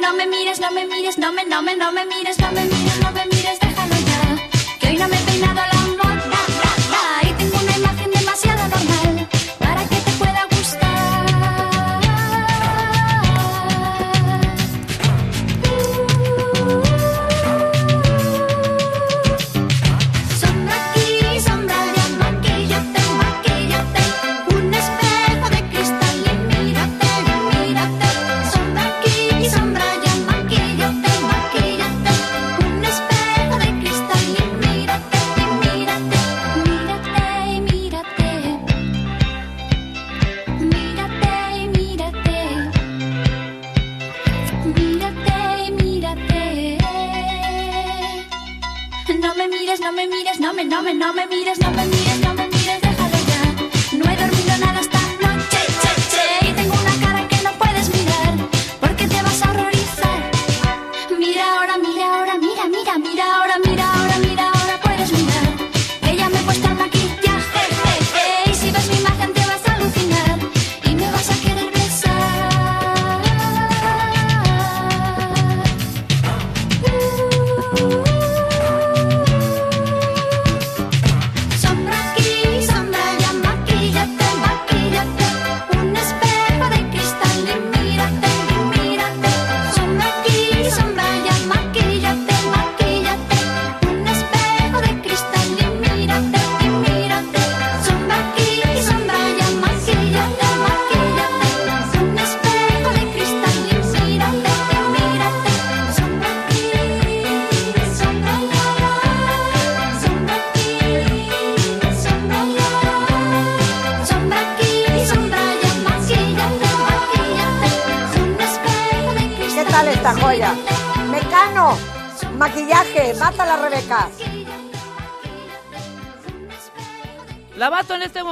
[0.00, 1.44] No me mires, no me mires, no me,
[1.76, 2.41] no me mires.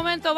[0.01, 0.32] Momento,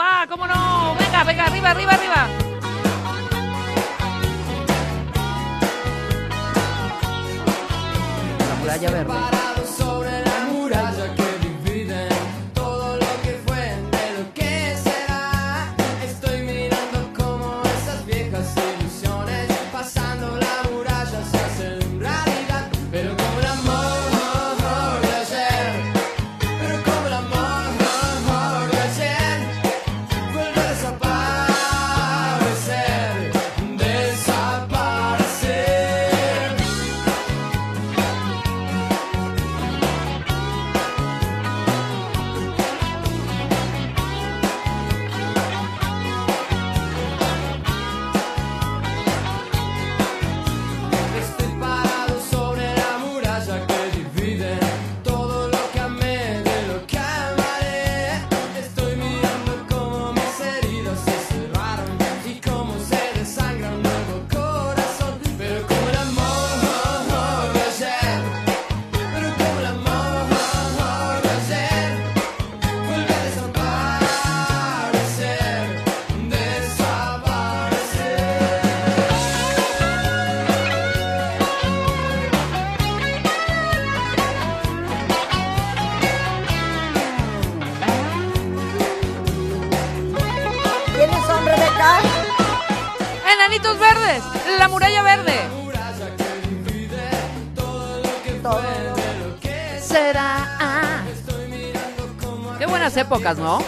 [103.13, 103.59] épocas, ¿no?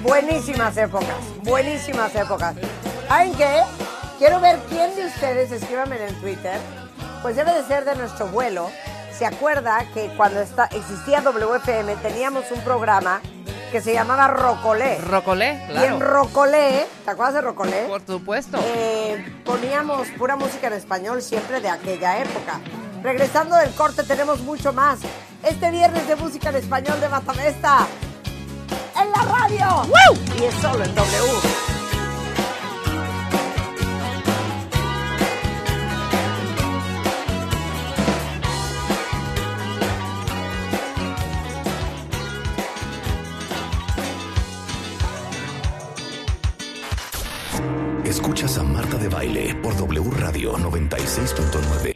[0.00, 1.08] Buenísimas épocas,
[1.42, 2.54] buenísimas épocas.
[3.06, 3.62] ¿Saben qué?
[4.18, 6.58] Quiero ver quién de ustedes, escríbanme en Twitter,
[7.20, 8.70] pues debe de ser de nuestro vuelo.
[9.12, 13.20] ¿Se acuerda que cuando está, existía WFM teníamos un programa
[13.70, 14.96] que se llamaba Rocolé?
[14.98, 15.98] Rocolé, Y en claro.
[15.98, 17.82] Rocolé, ¿te acuerdas de Rocolé?
[17.88, 18.58] Por supuesto.
[18.62, 22.60] Eh, poníamos pura música en español siempre de aquella época.
[23.02, 25.00] Regresando del corte tenemos mucho más.
[25.42, 27.86] Este viernes de música en español de Matamesta.
[29.00, 29.82] En la radio.
[30.40, 31.66] Y es solo en W.
[48.04, 51.95] Escuchas a Marta de Baile por W Radio 96.9.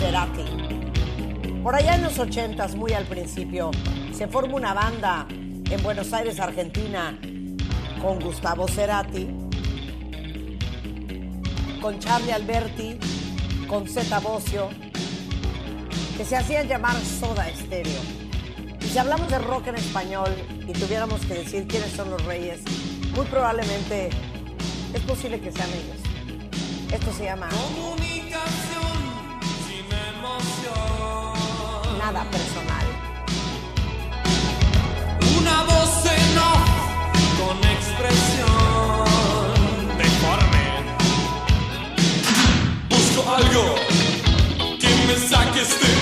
[0.00, 0.44] Cerati.
[1.62, 3.70] Por allá en los ochentas, muy al principio,
[4.12, 7.18] se forma una banda en Buenos Aires, Argentina,
[8.00, 9.28] con Gustavo Cerati,
[11.82, 12.98] con Charlie Alberti,
[13.68, 14.70] con Zeta Bocio,
[16.16, 18.00] que se hacían llamar Soda Stereo.
[18.80, 20.30] Y si hablamos de rock en español
[20.66, 22.62] y tuviéramos que decir quiénes son los reyes,
[23.14, 24.08] muy probablemente
[24.94, 26.90] es posible que sean ellos.
[26.90, 27.50] Esto se llama
[32.10, 32.86] Personal.
[35.38, 36.68] Una voz en off
[37.38, 39.06] con expresión
[39.96, 40.66] deforme.
[42.88, 43.76] Busco algo
[44.80, 45.99] que me saque este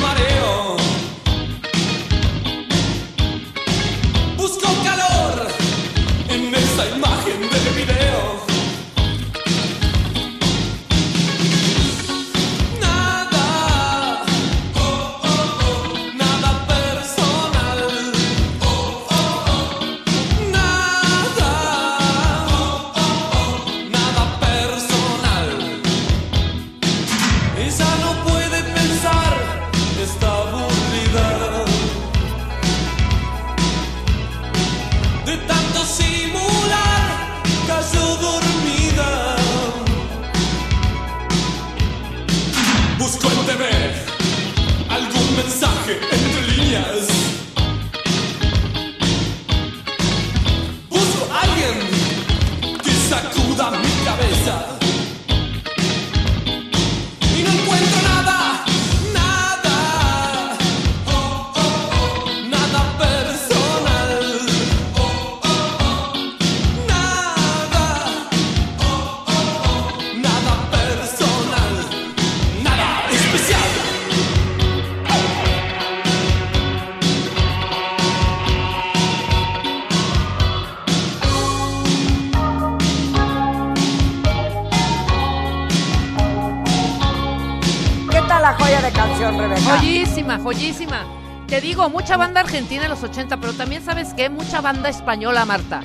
[90.58, 91.06] Joyísima.
[91.46, 95.44] Te digo, mucha banda argentina en los 80, pero también sabes qué, mucha banda española,
[95.44, 95.80] Marta.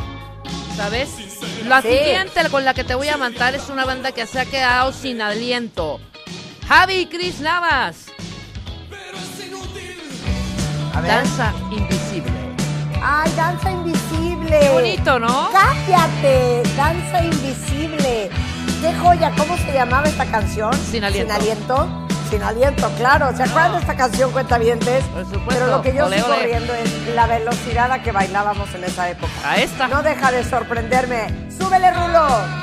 [0.76, 1.10] ¿Sabes?
[1.68, 1.90] La Sí.
[1.90, 4.92] siguiente con la que te voy a mandar es una banda que se ha quedado
[4.92, 6.00] sin aliento.
[6.68, 8.08] Javi y Cris Navas.
[10.96, 11.12] A ver.
[11.12, 12.32] Danza invisible.
[13.04, 14.60] Ay, danza invisible.
[14.60, 15.50] Qué bonito, ¿no?
[15.52, 18.30] Cállate, danza invisible.
[18.82, 20.74] Qué joya, ¿cómo se llamaba esta canción?
[20.92, 21.32] Sin aliento.
[21.32, 22.03] Sin aliento.
[22.34, 23.28] Sin aliento, claro.
[23.38, 25.04] ¿Se acuerdan de esta canción, cuentavientes?
[25.04, 25.46] Por supuesto.
[25.50, 26.48] Pero lo que yo Ole, sigo ole.
[26.48, 29.32] riendo es la velocidad a que bailábamos en esa época.
[29.46, 29.88] A esta.
[29.88, 31.28] No deja de sorprenderme.
[31.56, 32.63] ¡Súbele, Rulo!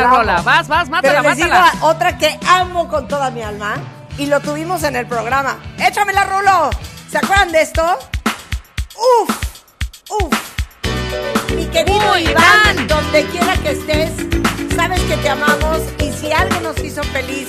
[0.00, 0.16] Buena la amo.
[0.18, 0.42] rola.
[0.42, 1.72] Vas, vas, Pero mátala, les digo mátala.
[1.82, 3.74] otra que amo con toda mi alma
[4.18, 5.58] y lo tuvimos en el programa.
[5.78, 6.70] ¡Échamela, Rulo!
[7.10, 7.98] ¿Se acuerdan de esto?
[8.96, 9.36] ¡Uf!
[10.10, 10.34] ¡Uf!
[11.54, 12.44] Mi querido Uy, Iván,
[12.74, 12.86] Iván.
[12.88, 14.10] donde quiera que estés,
[14.76, 17.48] sabes que te amamos y si algo nos hizo feliz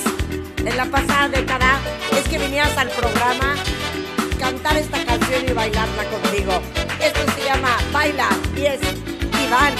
[0.58, 1.78] en la pasada década
[2.12, 3.54] es que vinieras al programa,
[4.38, 6.60] cantar esta canción y bailarla contigo.
[7.00, 8.80] Esto se llama Baila y es
[9.46, 9.74] Iván.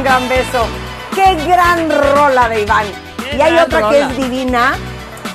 [0.00, 0.66] Un gran beso.
[1.14, 2.86] ¡Qué gran rola de Iván!
[3.30, 4.74] Qué Y hay otra que es divina.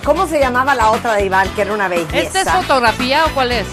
[0.03, 1.47] ¿Cómo se llamaba la otra de Iván?
[1.49, 2.17] Que era una belleza.
[2.39, 3.67] ¿Esta es fotografía o cuál es?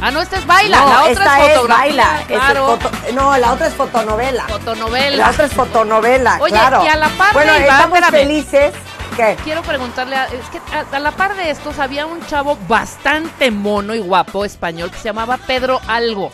[0.00, 0.78] Ah, no, esta es baila.
[0.80, 2.04] No, la otra esta es es fotografía.
[2.28, 2.64] baila.
[2.66, 4.44] foto- no, la otra es fotonovela.
[4.48, 5.16] Fotonovela.
[5.16, 6.84] La otra es fotonovela, Oye, claro.
[6.84, 8.26] y a la par de bueno, Iván, estamos espérame.
[8.26, 8.74] felices.
[9.16, 9.36] ¿Qué?
[9.42, 13.50] Quiero preguntarle, a, es que a, a la par de estos había un chavo bastante
[13.50, 16.30] mono y guapo español que se llamaba Pedro Algo.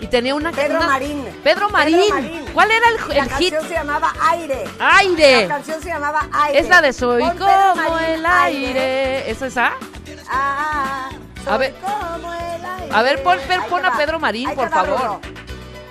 [0.00, 0.50] Y tenía una...
[0.50, 1.24] Pedro una- Marín.
[1.44, 2.41] Pedro Marín.
[2.52, 3.50] ¿Cuál era el, La el hit?
[3.54, 4.64] canción se llamaba Aire.
[4.78, 5.42] Aire.
[5.48, 6.58] La canción se llamaba Aire.
[6.58, 9.30] Es la de Soy Pon Pedro como el aire.
[9.30, 9.72] ¿Es esa?
[10.30, 11.08] Ah,
[11.46, 11.74] A ver.
[11.74, 12.88] soy como el aire.
[12.94, 13.38] A ver, pon-
[13.70, 13.96] pon- a.
[13.96, 15.20] Pedro Marín, Ahí por favor.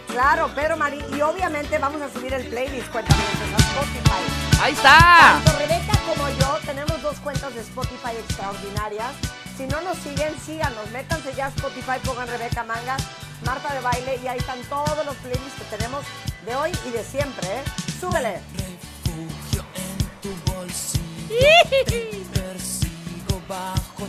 [0.07, 1.03] Claro, Pedro Marín.
[1.15, 4.61] Y obviamente vamos a subir el playlist, cuéntame, a Spotify.
[4.61, 5.39] Ahí está.
[5.43, 9.11] Tanto Rebeca como yo tenemos dos cuentas de Spotify extraordinarias.
[9.57, 10.89] Si no nos siguen, síganos.
[10.91, 13.03] Métanse ya a Spotify, pongan Rebeca Mangas,
[13.45, 16.03] Marta de Baile y ahí están todos los playlists que tenemos
[16.45, 17.47] de hoy y de siempre.
[17.47, 17.63] ¿eh?
[17.99, 18.39] Súbele.
[18.53, 21.03] refugio en tu bolsillo.
[21.85, 24.07] Te persigo bajo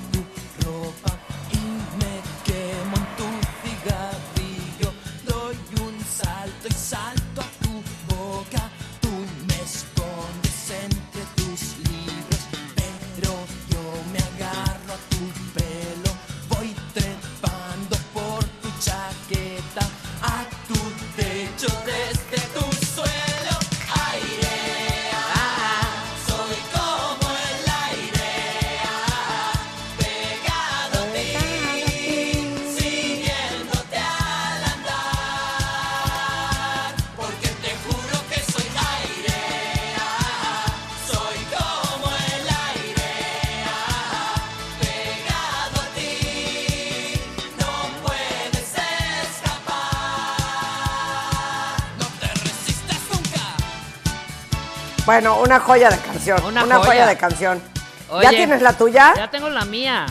[55.12, 56.42] Bueno, una joya de canción.
[56.42, 56.86] Una Una, joya.
[56.88, 57.06] joya.
[57.06, 57.62] de canción.
[58.08, 59.12] Oye, ¿Ya tienes la tuya?
[59.14, 60.06] Ya tengo la mía.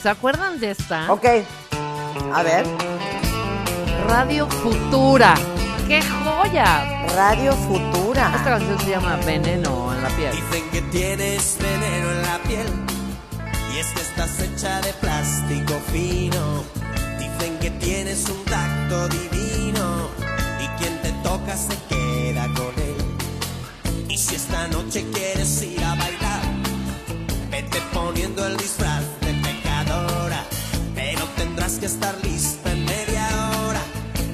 [0.00, 1.12] ¿Se acuerdan de esta?
[1.12, 1.24] Ok.
[2.32, 2.64] A ver.
[4.06, 5.34] Radio Futura.
[5.88, 7.06] ¡Qué joya!
[7.16, 8.32] Radio Futura.
[8.36, 10.30] Esta canción se llama Veneno en la piel.
[10.30, 12.66] Dicen que tienes veneno en la piel
[13.74, 16.62] y es que estás hecha de plástico fino.
[17.18, 20.08] Dicen que tienes un tacto divino
[20.60, 22.95] y quien te toca se queda con él.
[24.16, 26.40] Si esta noche quieres ir a bailar,
[27.50, 30.42] vete poniendo el disfraz de pecadora,
[30.94, 33.28] pero tendrás que estar lista en media
[33.60, 33.82] hora,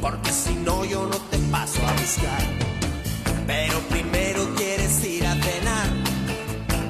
[0.00, 2.42] porque si no yo no te paso a buscar.
[3.44, 5.88] Pero primero quieres ir a cenar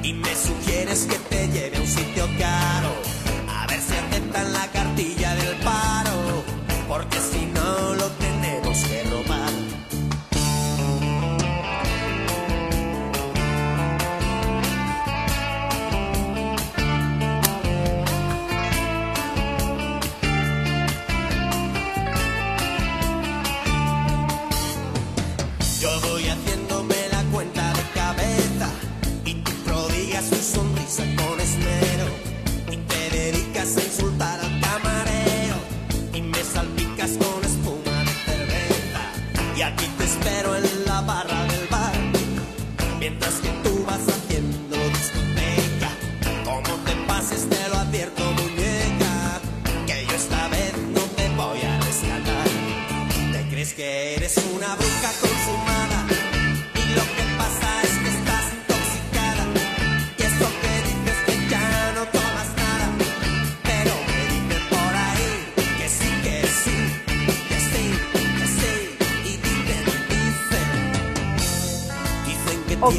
[0.03, 3.02] y me sugieres que te lleve a un sitio caro.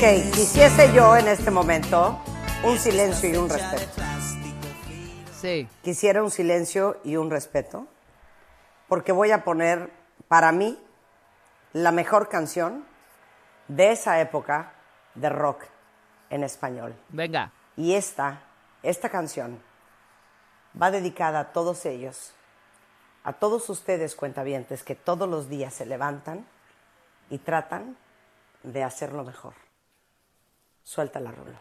[0.05, 2.20] Ok, quisiese yo en este momento
[2.62, 4.02] un silencio y un respeto.
[5.32, 5.66] Sí.
[5.82, 7.86] Quisiera un silencio y un respeto,
[8.86, 9.90] porque voy a poner
[10.28, 10.78] para mí
[11.72, 12.85] la mejor canción
[13.68, 14.74] de esa época
[15.14, 15.64] de rock
[16.28, 16.94] en español.
[17.09, 17.51] Venga.
[17.74, 18.43] Y esta,
[18.82, 19.59] esta canción
[20.81, 22.35] va dedicada a todos ellos,
[23.22, 26.44] a todos ustedes cuentavientes que todos los días se levantan
[27.31, 27.97] y tratan
[28.64, 29.64] de hacerlo mejor.
[30.86, 31.61] Suelta la rola.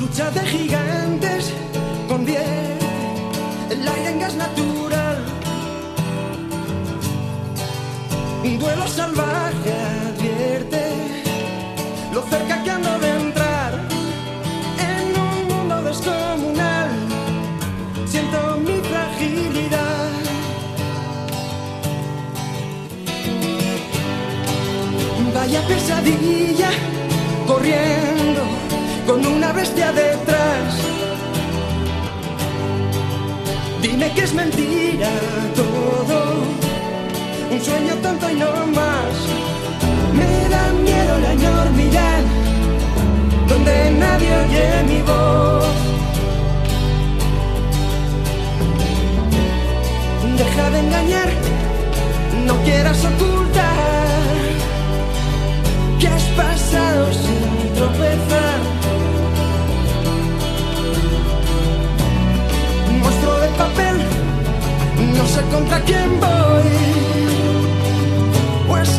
[0.00, 1.52] Lucha de gigantes
[2.08, 2.64] convierte
[3.84, 5.03] la arenga es natural.
[8.44, 9.72] Un duelo salvaje
[10.10, 10.82] advierte
[12.12, 13.72] lo cerca que ando de entrar
[14.90, 16.90] en un mundo descomunal.
[18.06, 20.10] Siento mi fragilidad.
[25.34, 26.70] Vaya pesadilla,
[27.46, 28.42] corriendo
[29.06, 30.74] con una bestia detrás.
[33.80, 35.10] Dime que es mentira
[35.56, 36.18] todo,
[37.54, 39.14] un sueño tonto y no más.
[40.18, 42.22] Me da miedo la enormidad,
[43.48, 45.76] donde nadie oye mi voz.
[50.38, 51.28] Deja de engañar,
[52.46, 54.16] no quieras ocultar
[56.00, 58.58] que has pasado sin tropezar.
[63.00, 63.96] Monstruo de papel,
[65.16, 67.13] no sé contra quién voy.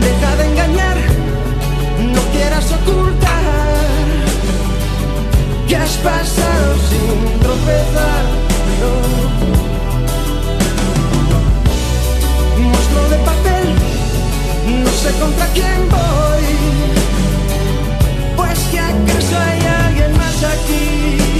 [0.00, 0.96] Deja de engañar,
[2.14, 3.30] no quieras ocultar
[5.68, 8.24] que has pasado sin tropezar.
[8.80, 8.92] no.
[12.62, 13.66] monstruo de papel,
[14.84, 16.46] no sé contra quién voy.
[18.36, 21.39] Pues que acaso hay alguien más aquí.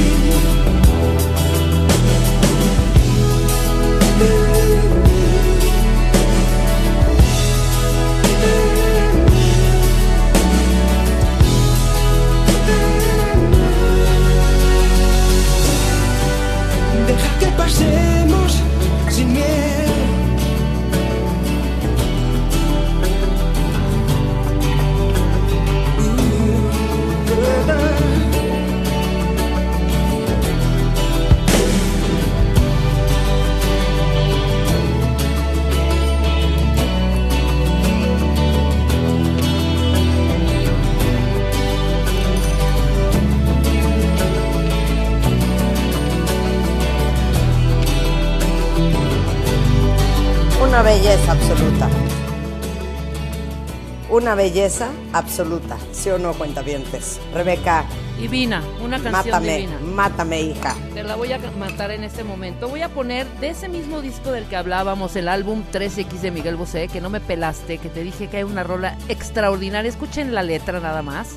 [54.30, 55.76] Una belleza absoluta.
[55.90, 57.18] ¿Sí o no, cuentavientes?
[57.34, 57.84] Rebeca,
[58.16, 59.78] Divina, una canción mátame, divina.
[59.80, 60.76] mátame, hija.
[60.94, 62.68] Te la voy a matar en este momento.
[62.68, 66.54] Voy a poner de ese mismo disco del que hablábamos, el álbum 3X de Miguel
[66.54, 69.88] Bosé, que no me pelaste, que te dije que hay una rola extraordinaria.
[69.88, 71.30] Escuchen la letra nada más.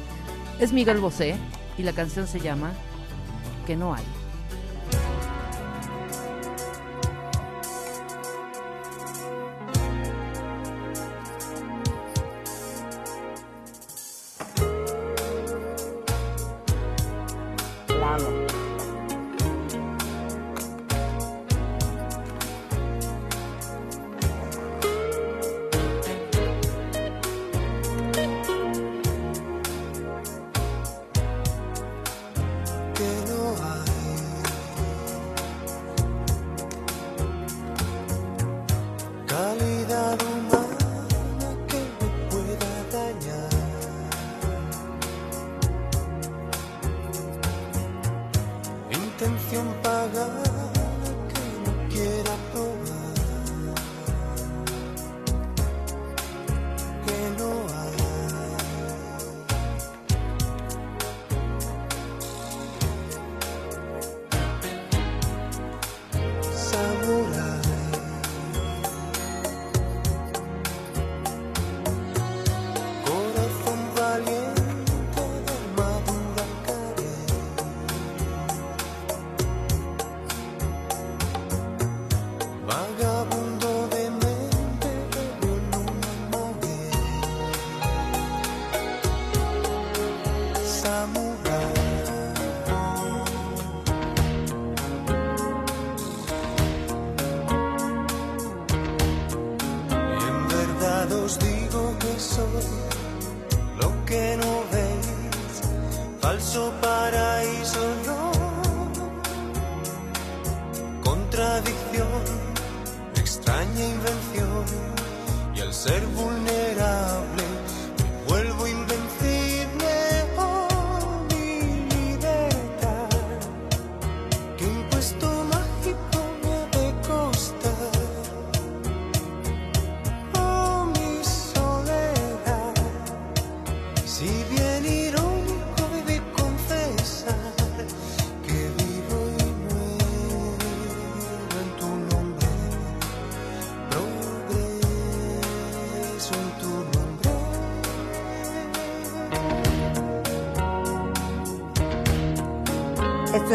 [0.60, 1.36] Es Miguel Bosé
[1.80, 2.74] y la canción se llama
[3.66, 4.04] Que no hay.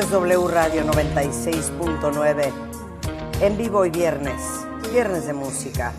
[0.08, 2.52] Es W Radio 96.9.
[3.42, 4.40] En vivo y viernes.
[4.90, 5.92] Viernes de música.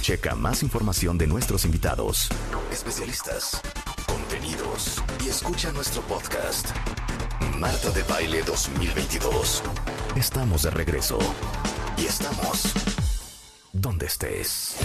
[0.00, 2.28] Checa más información de nuestros invitados,
[2.72, 3.60] especialistas,
[4.06, 6.68] contenidos y escucha nuestro podcast.
[7.58, 9.62] Marta de Baile 2022.
[10.16, 11.18] Estamos de regreso.
[11.98, 12.72] Y estamos
[13.72, 14.76] donde estés.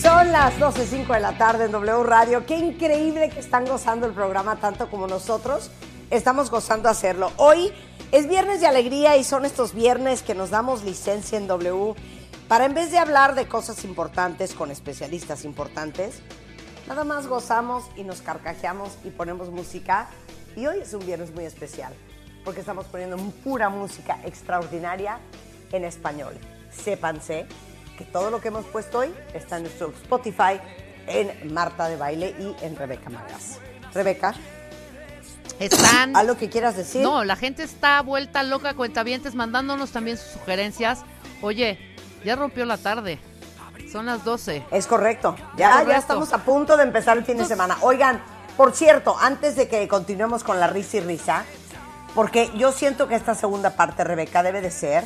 [0.00, 2.46] Son las 12.05 de la tarde en W Radio.
[2.46, 5.70] Qué increíble que están gozando el programa tanto como nosotros
[6.16, 7.30] estamos gozando hacerlo.
[7.36, 7.72] Hoy
[8.10, 11.94] es viernes de alegría y son estos viernes que nos damos licencia en W
[12.48, 16.20] para en vez de hablar de cosas importantes con especialistas importantes,
[16.88, 20.08] nada más gozamos y nos carcajeamos y ponemos música.
[20.54, 21.92] Y hoy es un viernes muy especial
[22.44, 25.18] porque estamos poniendo pura música extraordinaria
[25.72, 26.34] en español.
[26.70, 27.46] Sépanse
[27.98, 30.60] que todo lo que hemos puesto hoy está en nuestro Spotify,
[31.08, 33.58] en Marta de Baile y en Rebeca Magas.
[33.92, 34.34] Rebeca,
[35.58, 36.16] Están.
[36.16, 37.02] ¿Algo que quieras decir?
[37.02, 41.00] No, la gente está vuelta loca, cuentavientes, mandándonos también sus sugerencias.
[41.42, 41.78] Oye,
[42.24, 43.18] ya rompió la tarde.
[43.90, 44.64] Son las 12.
[44.70, 45.36] Es correcto.
[45.56, 45.92] Ya, Correcto.
[45.92, 47.78] ya estamos a punto de empezar el fin de semana.
[47.82, 48.20] Oigan,
[48.56, 51.44] por cierto, antes de que continuemos con la risa y risa,
[52.14, 55.04] porque yo siento que esta segunda parte, Rebeca, debe de ser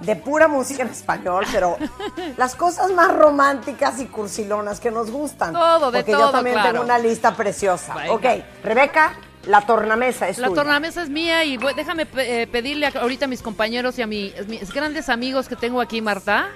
[0.00, 1.76] de pura música en español, pero
[2.36, 5.52] las cosas más románticas y cursilonas que nos gustan.
[5.52, 6.70] Todo, de porque yo también claro.
[6.72, 7.94] tengo una lista preciosa.
[7.94, 8.12] Venga.
[8.14, 8.24] Ok,
[8.62, 9.12] Rebeca,
[9.48, 10.62] la tornamesa es La tuya.
[10.62, 14.02] tornamesa es mía y voy- déjame pe- eh, pedirle a- ahorita a mis compañeros y
[14.02, 16.48] a mis, mis grandes amigos que tengo aquí, Marta.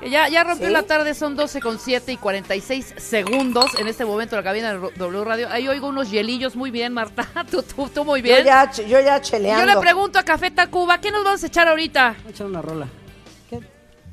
[0.00, 0.72] que Ya, ya rompió ¿Sí?
[0.72, 4.72] la tarde, son 12 con 7 y 46 segundos en este momento en la cabina
[4.72, 5.48] de W Radio.
[5.50, 7.26] Ahí oigo unos hielillos muy bien, Marta.
[7.50, 8.44] Tú, tú, tú muy Yo bien.
[8.44, 9.66] ya, ch- yo ya cheleando.
[9.66, 12.14] Yo le pregunto a Café Tacuba, ¿qué nos vamos a echar ahorita?
[12.22, 12.86] Voy a echar una rola.
[13.50, 13.60] ¿Qué?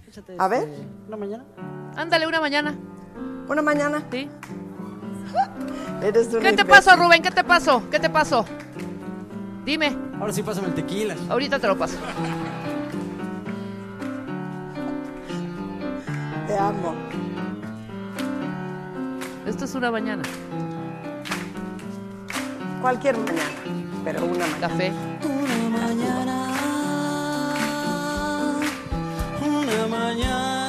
[0.09, 0.63] Échate, A ver.
[0.67, 1.43] este, ¿Una mañana?
[1.95, 2.75] Ándale, una mañana.
[3.47, 4.03] Una mañana.
[4.11, 4.27] Sí.
[6.01, 6.65] Eres ¿Qué te imbécil.
[6.67, 7.21] pasó, Rubén?
[7.21, 7.81] ¿Qué te pasó?
[7.89, 8.45] ¿Qué te pasó?
[9.65, 11.15] Dime, Ahora sí pásame el tequila.
[11.29, 11.97] ahorita te lo paso.
[16.47, 16.93] Te amo.
[19.47, 20.23] Esto es una mañana.
[22.81, 23.41] Cualquier mañana,
[24.03, 24.57] pero una mañana.
[24.59, 24.91] Café.
[25.23, 26.51] Una mañana,
[29.41, 30.64] una mañana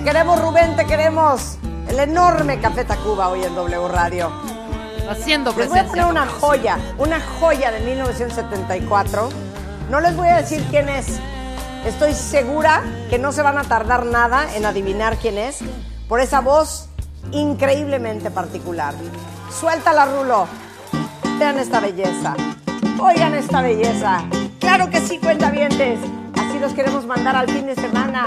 [0.00, 1.58] Te queremos, Rubén, te queremos.
[1.86, 4.32] El enorme Café Tacuba hoy en W Radio.
[5.10, 9.28] Haciendo Les voy a poner una joya, una joya de 1974.
[9.90, 11.20] No les voy a decir quién es.
[11.84, 15.58] Estoy segura que no se van a tardar nada en adivinar quién es
[16.08, 16.88] por esa voz
[17.32, 18.94] increíblemente particular.
[19.50, 20.46] Suéltala, Rulo.
[21.38, 22.36] Vean esta belleza.
[22.98, 24.22] Oigan esta belleza.
[24.60, 26.00] Claro que sí, cuentavientes.
[26.38, 28.24] Así los queremos mandar al fin de semana.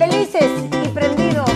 [0.00, 0.50] Felices
[0.82, 1.49] y prendidos.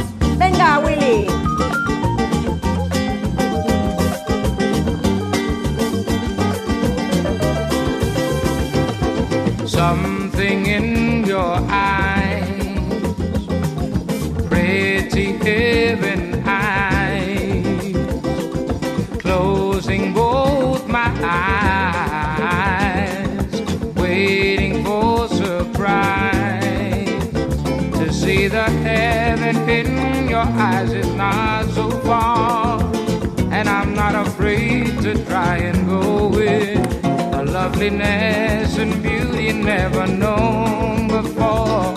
[35.26, 41.94] Try and go with a loveliness and beauty never known before.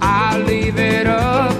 [0.00, 1.55] I'll leave it up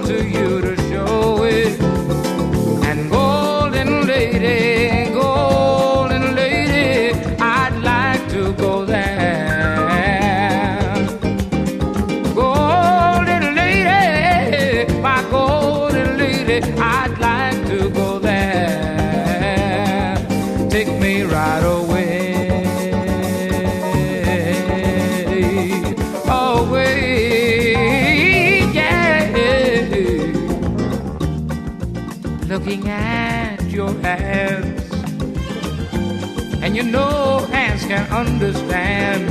[36.63, 39.29] And you know hands can understand.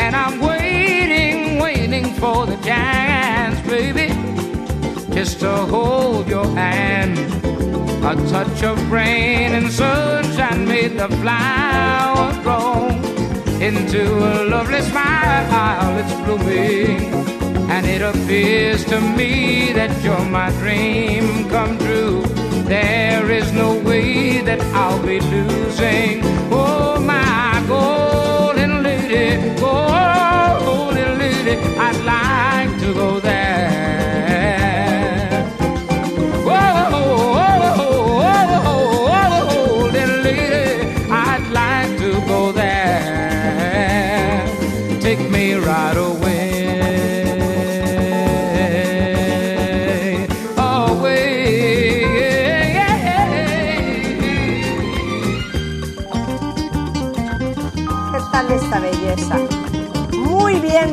[0.00, 4.08] And I'm waiting, waiting for the chance, baby,
[5.14, 7.18] just to hold your hand.
[8.04, 12.88] A touch of rain and sunshine made the flowers grow
[13.60, 15.46] into a lovely smile.
[15.50, 17.12] Ah, it's blooming,
[17.70, 21.87] and it appears to me that you're my dream come true.
[22.68, 26.20] There is no way that I'll be losing.
[26.52, 33.77] Oh, my golden lady, oh, golden lady, I'd like to go there.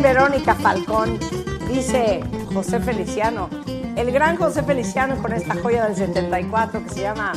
[0.05, 1.17] Verónica Falcón,
[1.67, 2.19] dice
[2.53, 3.49] José Feliciano.
[3.95, 7.33] El gran José Feliciano con esta joya del 74 que se llama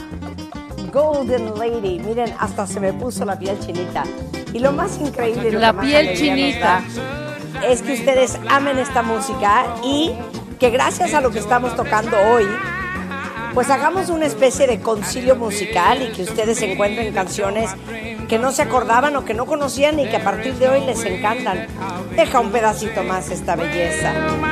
[0.93, 1.99] Golden Lady.
[1.99, 4.03] Miren, hasta se me puso la piel chinita.
[4.53, 6.83] Y lo más increíble, lo La que piel chinita.
[7.67, 10.13] es que ustedes amen esta música y
[10.61, 12.45] que gracias a lo que estamos tocando hoy,
[13.55, 17.71] pues hagamos una especie de concilio musical y que ustedes encuentren canciones
[18.29, 21.03] que no se acordaban o que no conocían y que a partir de hoy les
[21.07, 21.67] encantan.
[22.19, 24.48] Deja un pedacito más esta belleza.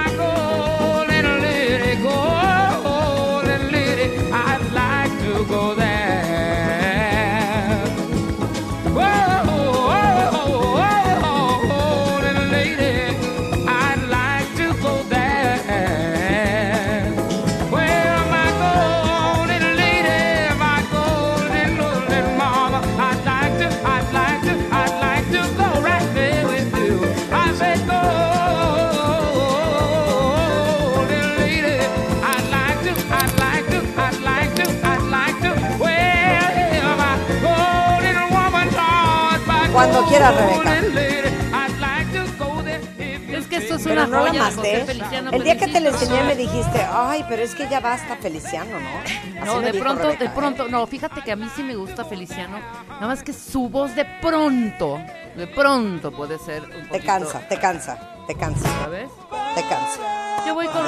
[43.36, 44.50] Es que esto es Pero una no joya.
[44.50, 45.30] José Feliciano.
[45.30, 46.04] El día que te felicito.
[46.04, 48.98] enseñé me dijiste, ay, pero es que ya basta Feliciano, ¿no?
[49.42, 52.04] Así No, de pronto, Rebeca, de pronto, no, fíjate que a mí sí me gusta
[52.04, 54.98] Feliciano, nada más que su voz de pronto,
[55.36, 56.92] de pronto puede ser un poquito...
[56.92, 59.10] Te cansa, te cansa, te cansa, ¿Sabes?
[59.54, 60.00] te cansa.
[60.46, 60.86] Yo voy con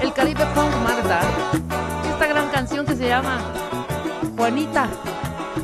[0.00, 1.20] el Caribe Punk Marta,
[2.08, 3.40] esta gran canción que se llama
[4.36, 4.88] Juanita,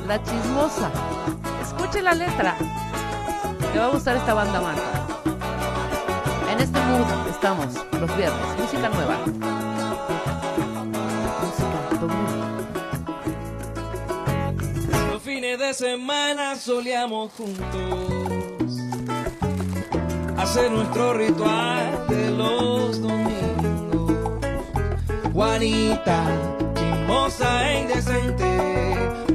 [0.09, 0.91] la chismosa.
[1.93, 2.57] Escuche la letra,
[3.71, 5.07] te va a gustar esta banda Marta.
[6.51, 7.67] En este mood estamos
[8.01, 9.19] los viernes, música nueva.
[15.13, 18.79] Los fines de semana solíamos juntos
[20.39, 24.41] hacer nuestro ritual de los domingos.
[25.35, 26.25] Juanita,
[27.13, 28.51] chismosa e indecente,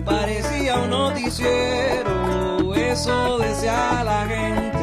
[0.04, 4.78] parecía un noticiero, eso decía la gente.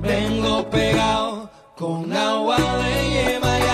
[0.00, 3.71] Vengo pegado con agua de Yemayá,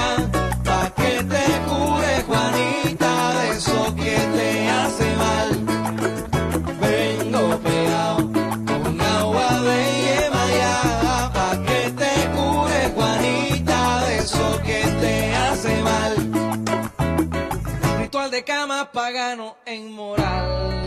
[18.93, 20.85] pagano en moral.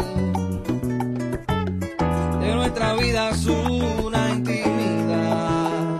[2.39, 5.97] De nuestra vida es una intimidad.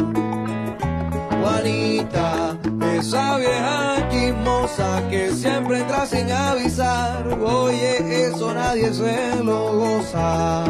[1.41, 2.57] Juanita,
[2.97, 7.27] esa vieja chismosa que siempre entra sin avisar.
[7.41, 10.65] Oye, eso nadie se lo goza.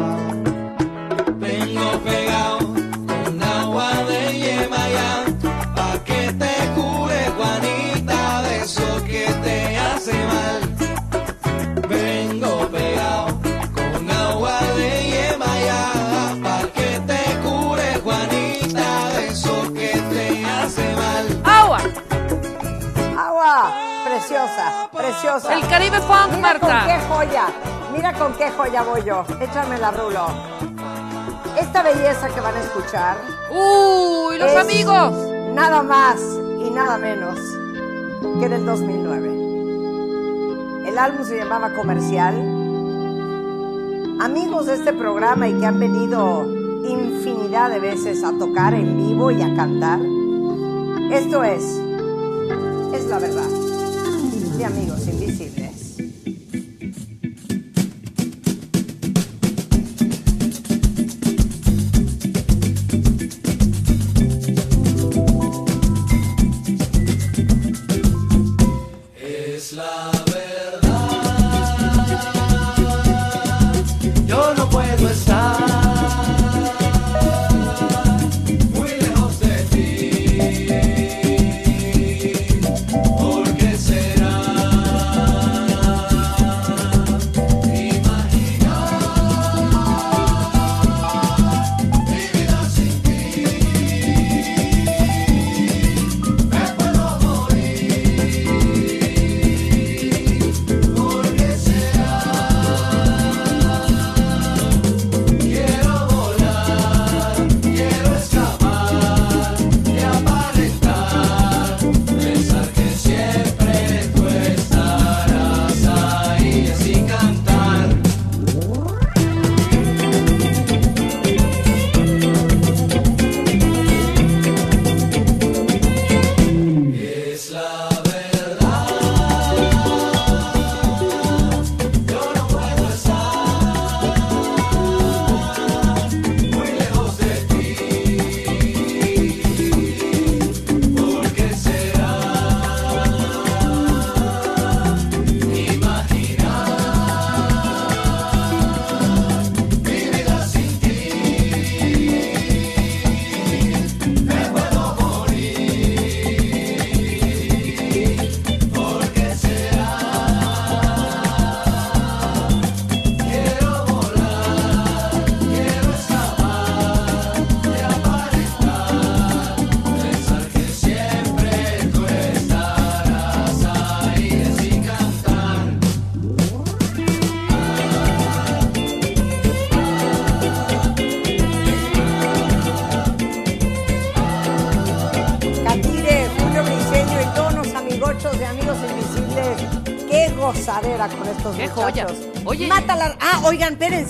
[25.22, 25.54] Preciosa.
[25.54, 26.66] El Caribe Funk, Mira Marta.
[26.66, 27.46] con qué joya,
[27.92, 29.24] mira con qué joya voy yo.
[29.40, 30.26] Échame la rulo.
[31.56, 33.18] Esta belleza que van a escuchar.
[33.50, 35.12] ¡Uy, los es amigos!
[35.54, 36.20] Nada más
[36.60, 37.38] y nada menos
[38.40, 40.88] que del 2009.
[40.88, 42.34] El álbum se llamaba Comercial.
[44.20, 46.44] Amigos de este programa y que han venido
[46.84, 50.00] infinidad de veces a tocar en vivo y a cantar.
[51.12, 51.62] Esto es
[52.92, 53.71] es la verdad.
[54.58, 55.51] De amigos invisibles.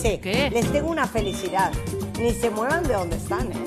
[0.04, 0.20] Espérense.
[0.20, 0.50] ¿Qué?
[0.50, 1.72] Les tengo una felicidad.
[2.18, 3.66] Ni se muevan de donde están, ¿eh?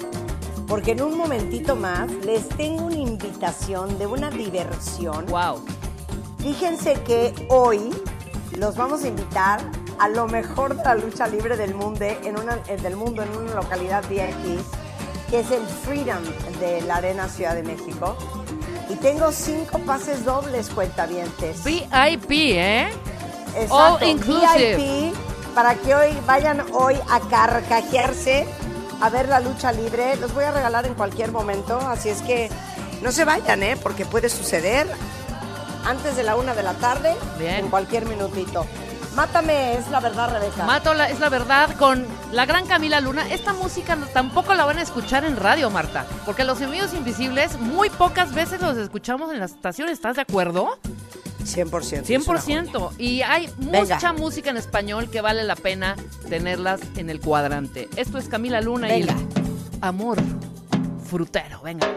[0.68, 5.26] Porque en un momentito más les tengo una invitación de una diversión.
[5.28, 5.64] Wow.
[6.40, 7.92] Fíjense que hoy
[8.58, 9.60] los vamos a invitar
[10.00, 13.30] a lo mejor de la lucha libre del mundo en una, eh, del mundo en
[13.36, 14.60] una localidad VIP,
[15.30, 16.24] que es el Freedom
[16.60, 18.18] de la Arena Ciudad de México.
[18.90, 21.64] Y tengo cinco pases dobles, cuentavientes.
[21.64, 22.90] VIP, ¿eh?
[23.56, 24.76] Exacto, All inclusive.
[24.76, 25.15] VIP,
[25.56, 28.46] para que hoy vayan hoy a carcajearse
[29.02, 30.16] a ver la lucha libre.
[30.18, 32.50] Los voy a regalar en cualquier momento, así es que
[33.02, 33.78] no se vayan, ¿eh?
[33.82, 34.88] Porque puede suceder
[35.86, 37.56] antes de la una de la tarde, Bien.
[37.56, 38.66] en cualquier minutito.
[39.16, 40.66] Mátame, es la verdad, Rebeca.
[40.66, 43.26] Mato, la- es la verdad, con la gran Camila Luna.
[43.32, 46.06] Esta música no- tampoco la van a escuchar en radio, Marta.
[46.26, 49.94] Porque los amigos invisibles muy pocas veces los escuchamos en las estaciones.
[49.94, 50.78] ¿Estás de acuerdo?
[51.46, 52.04] 100%.
[52.06, 52.92] 100%.
[52.98, 53.96] Y hay Venga.
[53.96, 55.96] mucha música en español que vale la pena
[56.30, 57.90] tenerlas en el cuadrante.
[57.96, 59.10] Esto es Camila Luna y el
[59.82, 60.18] amor
[61.08, 61.62] frutero.
[61.62, 61.88] Venga.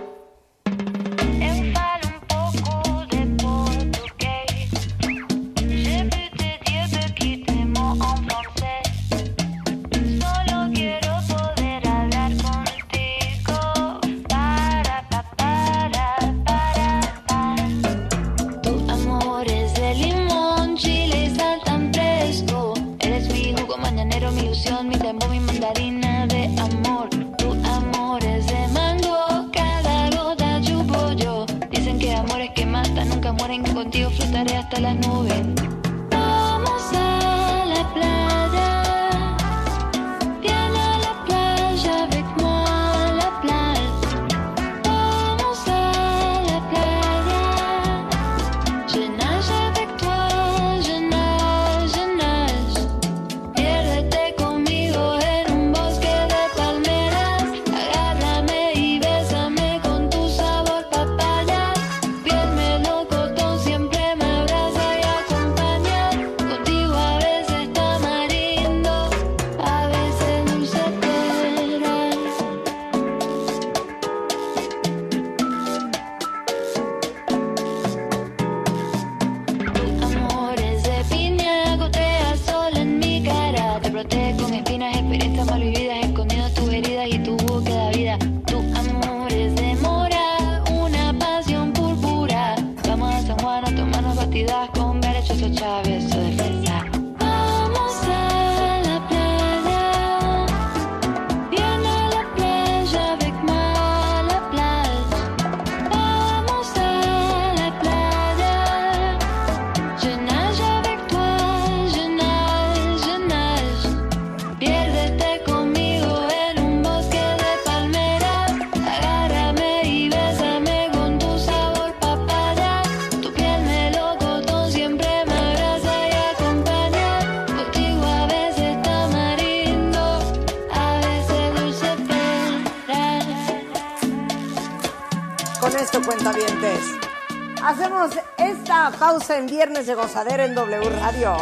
[137.63, 141.37] Hacemos esta pausa en Viernes de Gozadera en W Radio.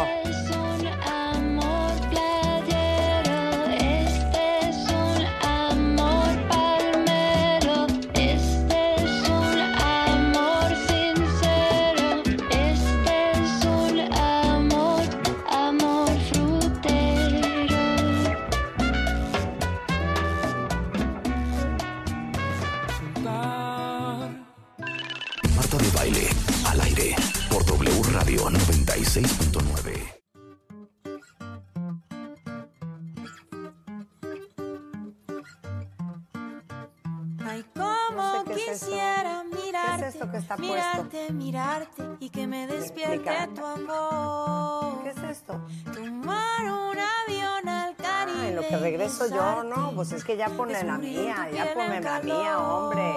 [49.97, 53.15] Pues es que ya ponme la mía, ya ponme la mía, hombre.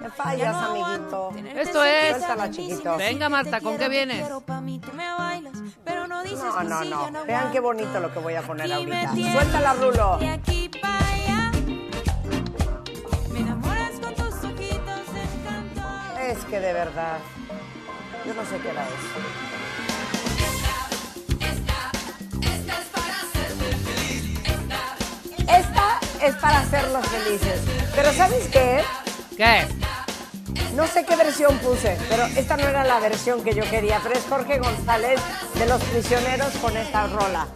[0.00, 1.32] Me fallas, amiguito.
[1.56, 2.10] Esto es.
[2.10, 2.96] Suéltala, chiquito.
[2.96, 4.28] Venga, Marta, ¿con qué vienes?
[4.46, 8.20] Pa' mí tú me bailas, pero no dices No, no, Vean qué bonito lo que
[8.20, 9.14] voy a poner ahorita.
[9.14, 10.18] Suéltala, Rulo.
[16.20, 17.18] Es que de verdad,
[18.24, 19.51] yo no sé qué era eso.
[26.24, 27.60] Es para hacerlos felices.
[27.94, 28.82] Pero ¿sabes qué?
[29.36, 29.66] ¿Qué?
[30.74, 34.00] No sé qué versión puse, pero esta no era la versión que yo quería.
[34.02, 35.20] Pero es Jorge González
[35.54, 37.46] de Los Prisioneros con esta rola.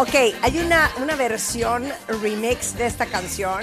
[0.00, 1.86] Ok, hay una, una versión
[2.22, 3.62] remix de esta canción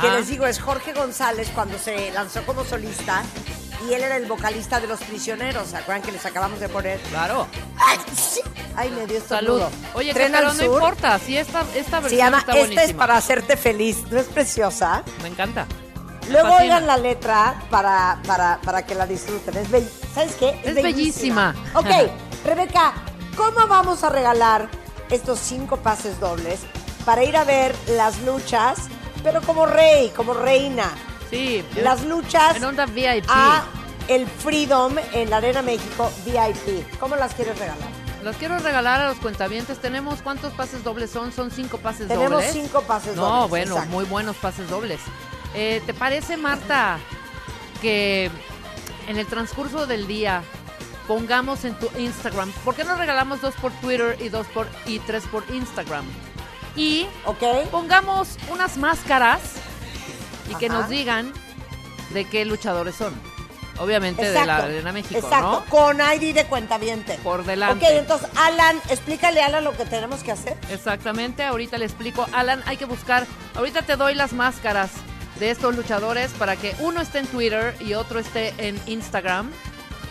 [0.00, 3.22] que les digo es Jorge González cuando se lanzó como solista
[3.88, 5.68] y él era el vocalista de Los Prisioneros.
[5.68, 6.98] ¿Se acuerdan que les acabamos de poner?
[7.02, 7.46] Claro.
[7.76, 8.40] ¡Ay, sí!
[8.74, 9.62] Ay, me dio Salud.
[9.94, 11.16] Oye, que Tren pero al no Sur importa.
[11.20, 13.98] Si esta, esta versión Se llama está Esta es para hacerte feliz.
[14.10, 15.04] ¿No es preciosa?
[15.22, 15.64] Me encanta.
[16.26, 16.74] Me Luego fascina.
[16.74, 19.56] oigan la letra para, para, para que la disfruten.
[19.56, 19.68] Es
[20.12, 20.60] ¿Sabes qué?
[20.64, 21.54] Es bellísima.
[21.74, 21.86] Ok,
[22.44, 22.94] Rebeca,
[23.36, 24.77] ¿cómo vamos a regalar
[25.10, 26.60] estos cinco pases dobles
[27.04, 28.80] para ir a ver las luchas,
[29.22, 30.90] pero como rey, como reina.
[31.30, 31.64] Sí.
[31.82, 33.24] Las luchas En onda VIP.
[33.28, 33.64] a
[34.08, 36.98] el Freedom en la Arena México VIP.
[36.98, 37.88] ¿Cómo las quieres regalar?
[38.24, 39.78] Los quiero regalar a los cuentavientes.
[39.78, 41.32] Tenemos cuántos pases dobles son?
[41.32, 42.52] Son cinco pases Tenemos dobles.
[42.52, 43.90] cinco pases no, dobles, bueno, exacto.
[43.90, 45.00] muy buenos pases dobles.
[45.54, 46.98] Eh, ¿Te parece, Marta,
[47.80, 48.30] que
[49.06, 50.42] en el transcurso del día
[51.08, 52.52] pongamos en tu Instagram?
[52.64, 56.04] ¿Por qué no regalamos dos por Twitter y dos por y tres por Instagram?
[56.76, 57.08] Y
[57.72, 59.40] pongamos unas máscaras
[60.48, 61.32] y que nos digan
[62.10, 63.12] de qué luchadores son.
[63.78, 65.64] Obviamente de la Arena México, Exacto, ¿no?
[65.66, 67.14] con ID de cuentaviente.
[67.22, 67.84] Por delante.
[67.84, 70.56] Ok, entonces, Alan, explícale a Alan lo que tenemos que hacer.
[70.68, 72.26] Exactamente, ahorita le explico.
[72.32, 73.24] Alan, hay que buscar,
[73.54, 74.90] ahorita te doy las máscaras
[75.38, 79.52] de estos luchadores para que uno esté en Twitter y otro esté en Instagram.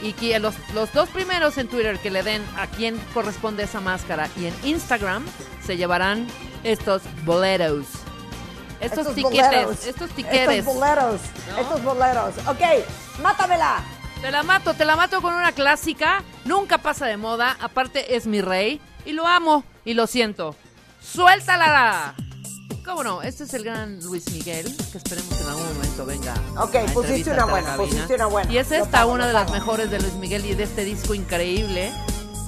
[0.02, 3.82] Y que los, los dos primeros en Twitter que le den a quién corresponde esa
[3.82, 5.26] máscara y en Instagram
[5.66, 6.28] se llevarán
[6.64, 7.86] estos boleros.
[8.80, 10.60] Estos, tiquetes, boleros, estos tiquetes.
[10.60, 11.58] Estos boleros, ¿No?
[11.58, 12.36] estos boleros.
[12.48, 12.62] Ok,
[13.24, 13.84] mátamela.
[14.22, 16.24] Te la mato, te la mato con una clásica.
[16.46, 17.58] Nunca pasa de moda.
[17.60, 18.82] Aparte es mi rey.
[19.06, 20.56] Y lo amo y lo siento.
[21.02, 22.14] ¡Suéltala!
[22.86, 23.22] ¿Cómo no?
[23.22, 26.34] Este es el gran Luis Miguel, que esperemos que en algún momento venga.
[26.58, 28.52] Ok, a pusiste una buena, pusiste una buena.
[28.52, 31.14] Y es esta pago, una de las mejores de Luis Miguel y de este disco
[31.14, 31.92] increíble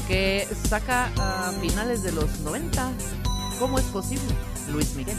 [0.08, 2.90] que saca a finales de los 90.
[3.60, 4.34] ¿Cómo es posible?
[4.72, 5.18] Luis Miguel.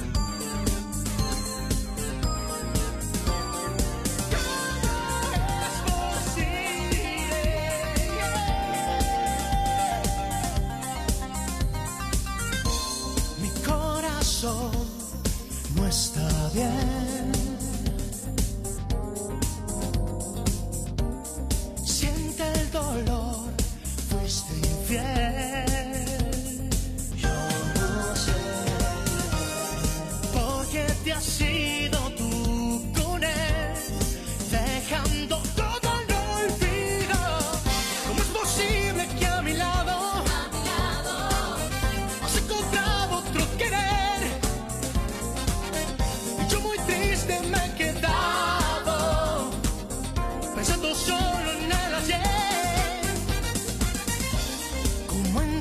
[13.40, 14.79] Mi corazón
[15.90, 17.39] está bien.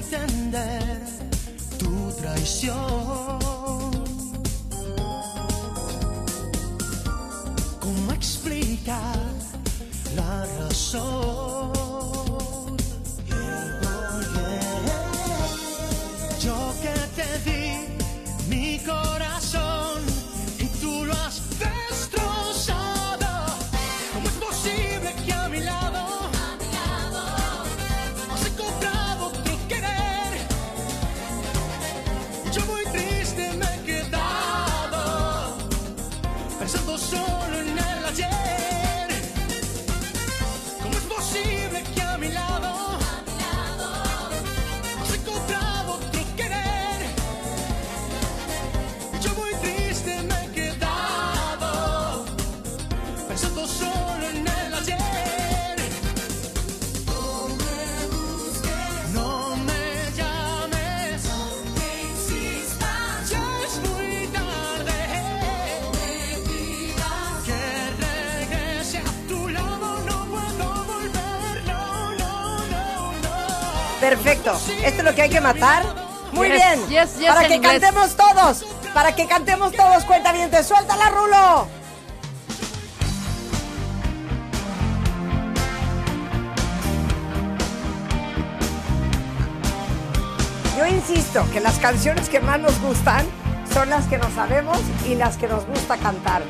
[0.10, 1.02] ¿Cómo entender
[1.77, 2.77] tu traición?
[7.80, 9.19] ¿Cómo explicar
[10.15, 11.72] la razón?
[16.41, 17.68] Yo que te di
[18.49, 19.39] mi corazón
[74.10, 74.53] Perfecto.
[74.84, 75.84] Esto es lo que hay que matar.
[76.31, 76.88] Muy Yes, bien.
[76.90, 77.72] yes, yes, para que inglés.
[77.81, 78.65] cantemos todos.
[78.94, 80.49] Para que cantemos todos, cuenta bien.
[80.64, 81.68] Suéltala, Rulo.
[90.77, 93.26] Yo insisto que las canciones que más nos gustan
[93.73, 94.77] son las que nos sabemos
[95.07, 96.41] y las que nos gusta cantar.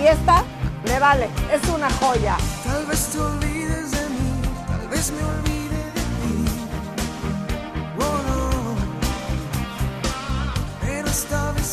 [0.00, 0.44] Y esta
[0.86, 2.36] me vale, es una joya.
[2.64, 5.55] Tal vez te olvides de mí, tal vez me olvide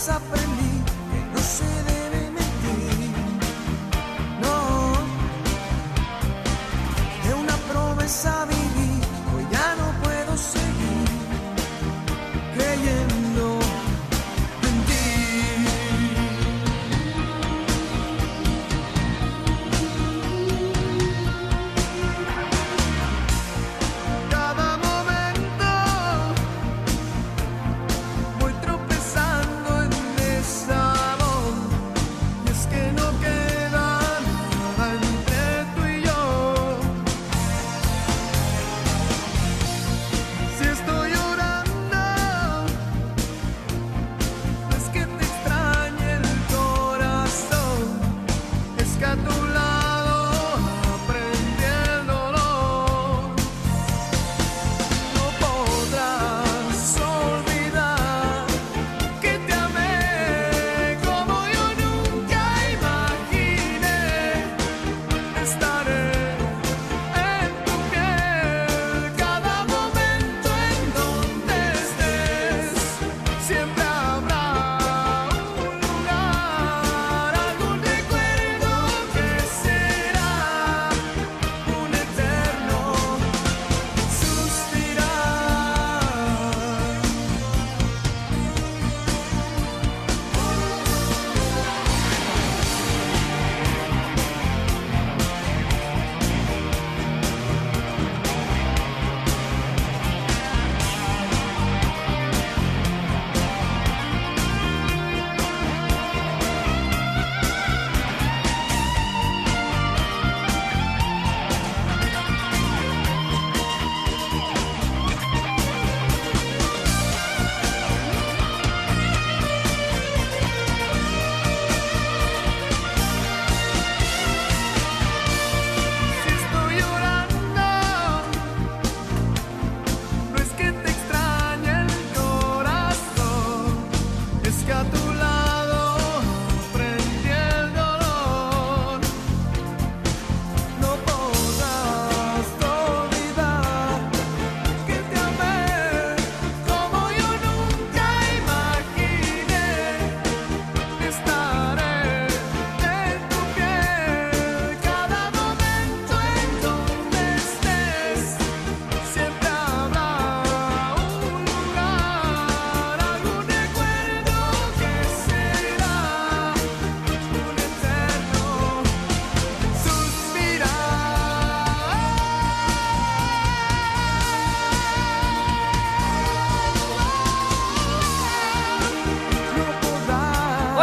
[0.05, 0.52] esta vez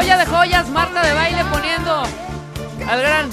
[0.00, 2.02] joya de joyas, Marta de baile poniendo
[2.88, 3.30] al gran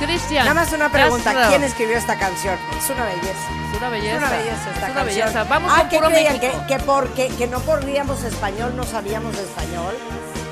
[0.00, 0.46] Cristian.
[0.46, 1.48] Nada más una pregunta, Castro.
[1.50, 2.56] ¿quién escribió esta canción?
[2.78, 3.48] Es una belleza.
[3.72, 4.14] Es una belleza.
[4.16, 5.04] Es una belleza esta Es una canción.
[5.06, 5.44] belleza.
[5.44, 6.40] Vamos ah, ¿qué puro creían?
[6.40, 9.94] Que, que porque que no podríamos español, no sabíamos español.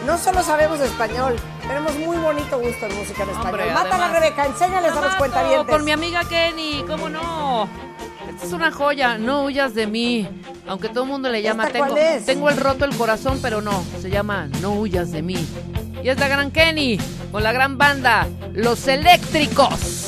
[0.05, 3.47] No solo sabemos español, tenemos muy bonito gusto en música en español.
[3.61, 5.75] Hombre, Mátala, además- Rebeca, enséñales a los cuentavientes.
[5.75, 7.69] Con mi amiga Kenny, ¿cómo no?
[8.37, 10.29] Esta es una joya, no huyas de mí.
[10.67, 11.97] Aunque todo el mundo le llama, ¿Esta tengo,
[12.27, 15.39] tengo el roto el corazón, pero no, se llama No huyas de mí.
[16.05, 16.99] Y es la gran Kenny,
[17.33, 20.06] con la gran banda, Los Eléctricos.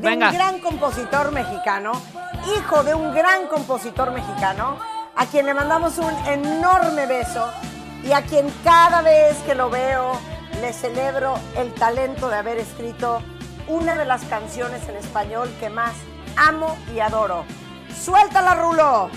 [0.00, 0.30] De Venga.
[0.30, 1.92] un gran compositor mexicano,
[2.56, 4.78] hijo de un gran compositor mexicano,
[5.14, 7.50] a quien le mandamos un enorme beso
[8.02, 10.12] y a quien cada vez que lo veo
[10.60, 13.22] le celebro el talento de haber escrito
[13.68, 15.92] una de las canciones en español que más
[16.36, 17.44] amo y adoro.
[17.94, 19.10] ¡Suéltala, Rulo!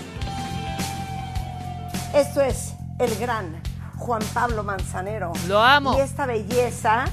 [2.14, 3.62] Esto es el gran
[3.96, 5.32] Juan Pablo Manzanero.
[5.48, 5.96] Lo amo.
[5.96, 7.06] Y esta belleza,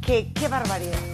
[0.00, 1.09] que qué barbaridad.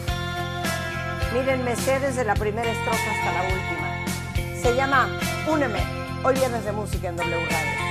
[1.32, 4.60] Miren, me sé desde la primera estrofa hasta la última.
[4.62, 5.08] Se llama
[5.48, 5.80] Úneme.
[6.24, 7.86] Hoy viernes de música en W Radio.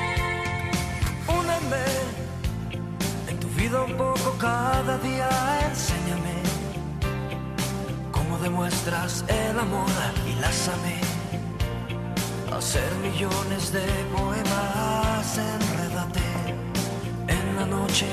[1.27, 1.83] Úneme
[3.27, 5.29] en tu vida un poco cada día,
[5.69, 6.35] enséñame
[8.11, 9.89] cómo demuestras el amor
[10.27, 10.99] y lázame
[12.55, 13.85] hacer millones de
[14.15, 16.21] poemas, enrédate
[17.27, 18.07] en la noche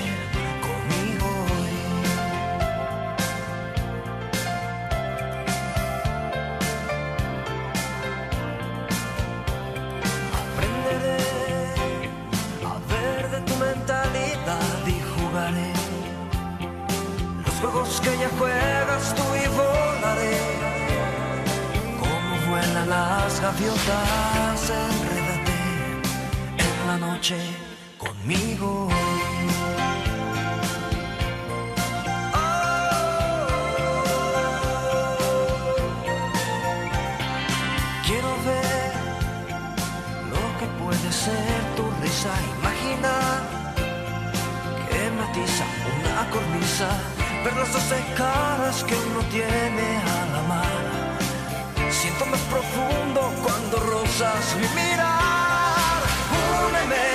[46.72, 50.94] Ver las doce caras que uno tiene a la mano.
[51.90, 56.00] Siento más profundo cuando rozas mi mirar.
[56.66, 57.08] Úneme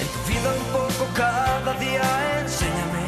[0.00, 2.40] en tu vida un poco cada día.
[2.40, 3.04] Enséñame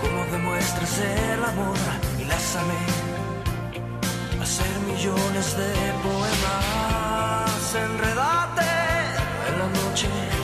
[0.00, 1.76] cómo demuestras el amor
[2.18, 2.78] y lázame
[4.42, 5.72] hacer millones de
[6.02, 8.70] poemas, enredate
[9.48, 10.43] en la noche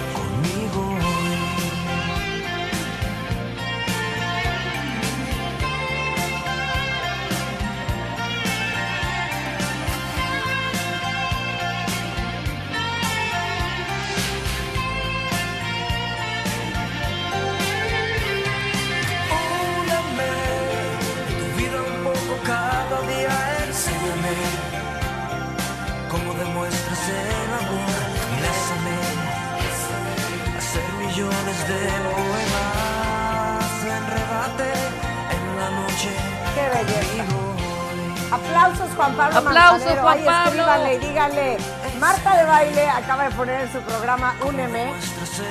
[39.79, 40.45] Juan Ay, Pablo.
[40.51, 41.57] escríbanle y díganle.
[41.99, 44.93] Marta de Baile acaba de poner en su programa Úneme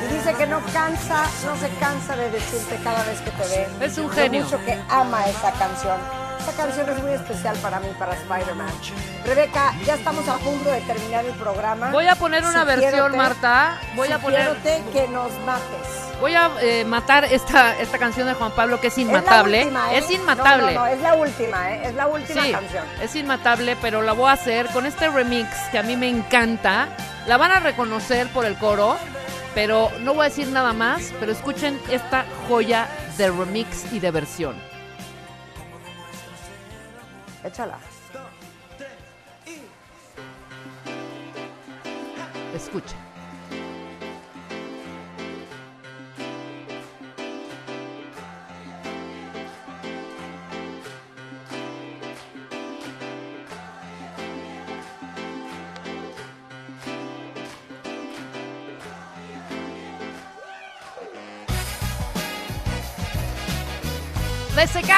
[0.09, 3.67] y dice que no cansa, no se cansa de decirte cada vez que te ve.
[3.85, 4.43] Es un genio.
[4.43, 5.97] mucho que ama esa canción.
[6.39, 8.71] Esa canción es muy especial para mí, para Spider-Man.
[9.25, 11.91] Rebeca, ya estamos a punto de terminar el programa.
[11.91, 13.77] Voy a poner una versión, Marta.
[13.95, 14.55] Voy a poner-
[14.91, 15.98] que nos mates.
[16.19, 19.59] Voy a eh, matar esta, esta canción de Juan Pablo que es Es la inmatable.
[19.61, 19.97] última, ¿eh?
[19.99, 20.73] Es inmatable.
[20.73, 21.81] No, no, no, es la última, ¿eh?
[21.85, 22.85] Es la última Sí, canción.
[23.01, 26.89] es inmatable, pero la voy a hacer con este remix que a mí me encanta.
[27.25, 28.97] La van a reconocer por el coro,
[29.55, 32.87] pero no voy a decir nada más, pero escuchen esta joya
[33.17, 34.55] de remix y de versión.
[37.45, 37.77] Échala.
[42.53, 43.08] Escuchen.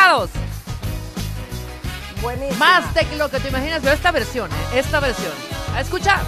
[0.01, 0.29] Desecados.
[2.21, 2.59] Buenísimo.
[2.59, 4.79] Más de lo que te imaginas, pero esta versión, ¿eh?
[4.79, 5.31] esta versión.
[5.75, 6.19] A escuchar.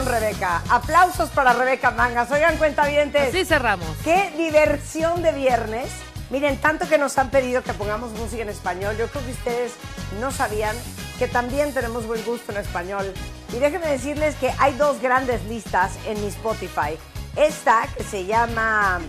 [0.00, 0.62] Versión, Rebeca.
[0.68, 2.30] Aplausos para Rebeca Mangas.
[2.30, 3.28] Oigan, cuentavientes.
[3.28, 3.88] Así cerramos.
[4.04, 5.90] Qué diversión de viernes.
[6.30, 8.96] Miren, tanto que nos han pedido que pongamos música en español.
[8.96, 9.72] Yo creo que ustedes
[10.20, 10.76] no sabían
[11.18, 13.12] que también tenemos buen gusto en español.
[13.52, 16.96] Y déjenme decirles que hay dos grandes listas en mi Spotify.
[17.36, 19.00] Esta que se llama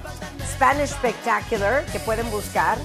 [0.53, 2.77] Spanish Spectacular, que pueden buscar.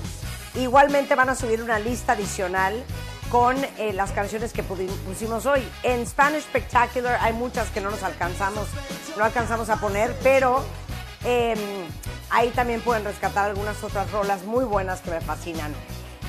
[0.55, 2.83] Igualmente van a subir una lista adicional
[3.31, 5.67] con eh, las canciones que pusimos hoy.
[5.83, 8.69] En Spanish Spectacular hay muchas que no nos alcanzamos,
[9.17, 10.65] no alcanzamos a poner, pero
[11.25, 11.55] eh,
[12.31, 15.75] ahí también pueden rescatar algunas otras rolas muy buenas que me fascinan.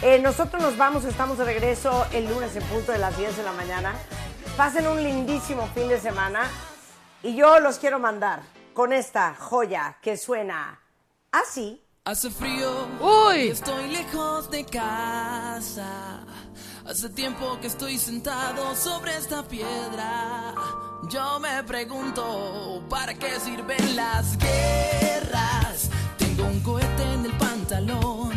[0.02, 3.44] Eh, nosotros nos vamos, estamos de regreso el lunes en punto de las 10 de
[3.44, 3.96] la mañana.
[4.56, 6.50] Pasen un lindísimo fin de semana
[7.24, 8.42] y yo los quiero mandar
[8.74, 10.80] con esta joya que suena
[11.32, 11.84] así.
[12.06, 12.88] Hace frío.
[13.02, 13.50] Uy.
[13.50, 16.24] Estoy lejos de casa.
[16.90, 20.56] Hace tiempo que estoy sentado sobre esta piedra.
[21.10, 25.90] Yo me pregunto, ¿para qué sirven las guerras?
[26.18, 28.32] Tengo un cohete en el pantalón.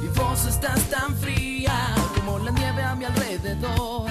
[0.00, 4.08] Y vos estás tan fría como la nieve a mi alrededor.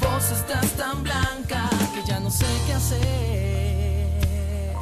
[0.00, 4.74] Vos estás tan blanca que ya no sé qué hacer.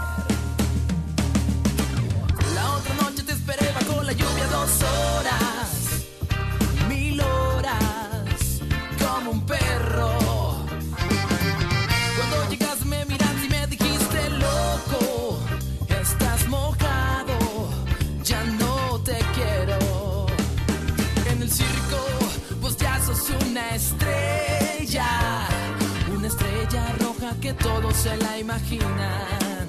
[2.55, 5.56] La otra noche te esperé bajo la lluvia dos horas,
[27.47, 29.67] que todos se la imaginan.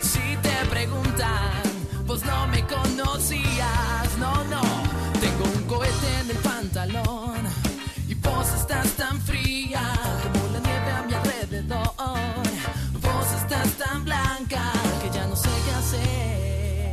[0.00, 1.62] Si te preguntan,
[2.04, 4.60] vos no me conocías, no, no.
[5.20, 7.42] Tengo un cohete en el pantalón
[8.08, 9.80] y vos estás tan fría
[10.24, 11.94] como la nieve a mi alrededor.
[13.00, 14.64] Vos estás tan blanca
[15.00, 16.88] que ya no sé qué hacer.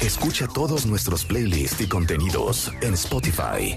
[0.00, 3.76] Escucha todos nuestros playlists y contenidos en Spotify.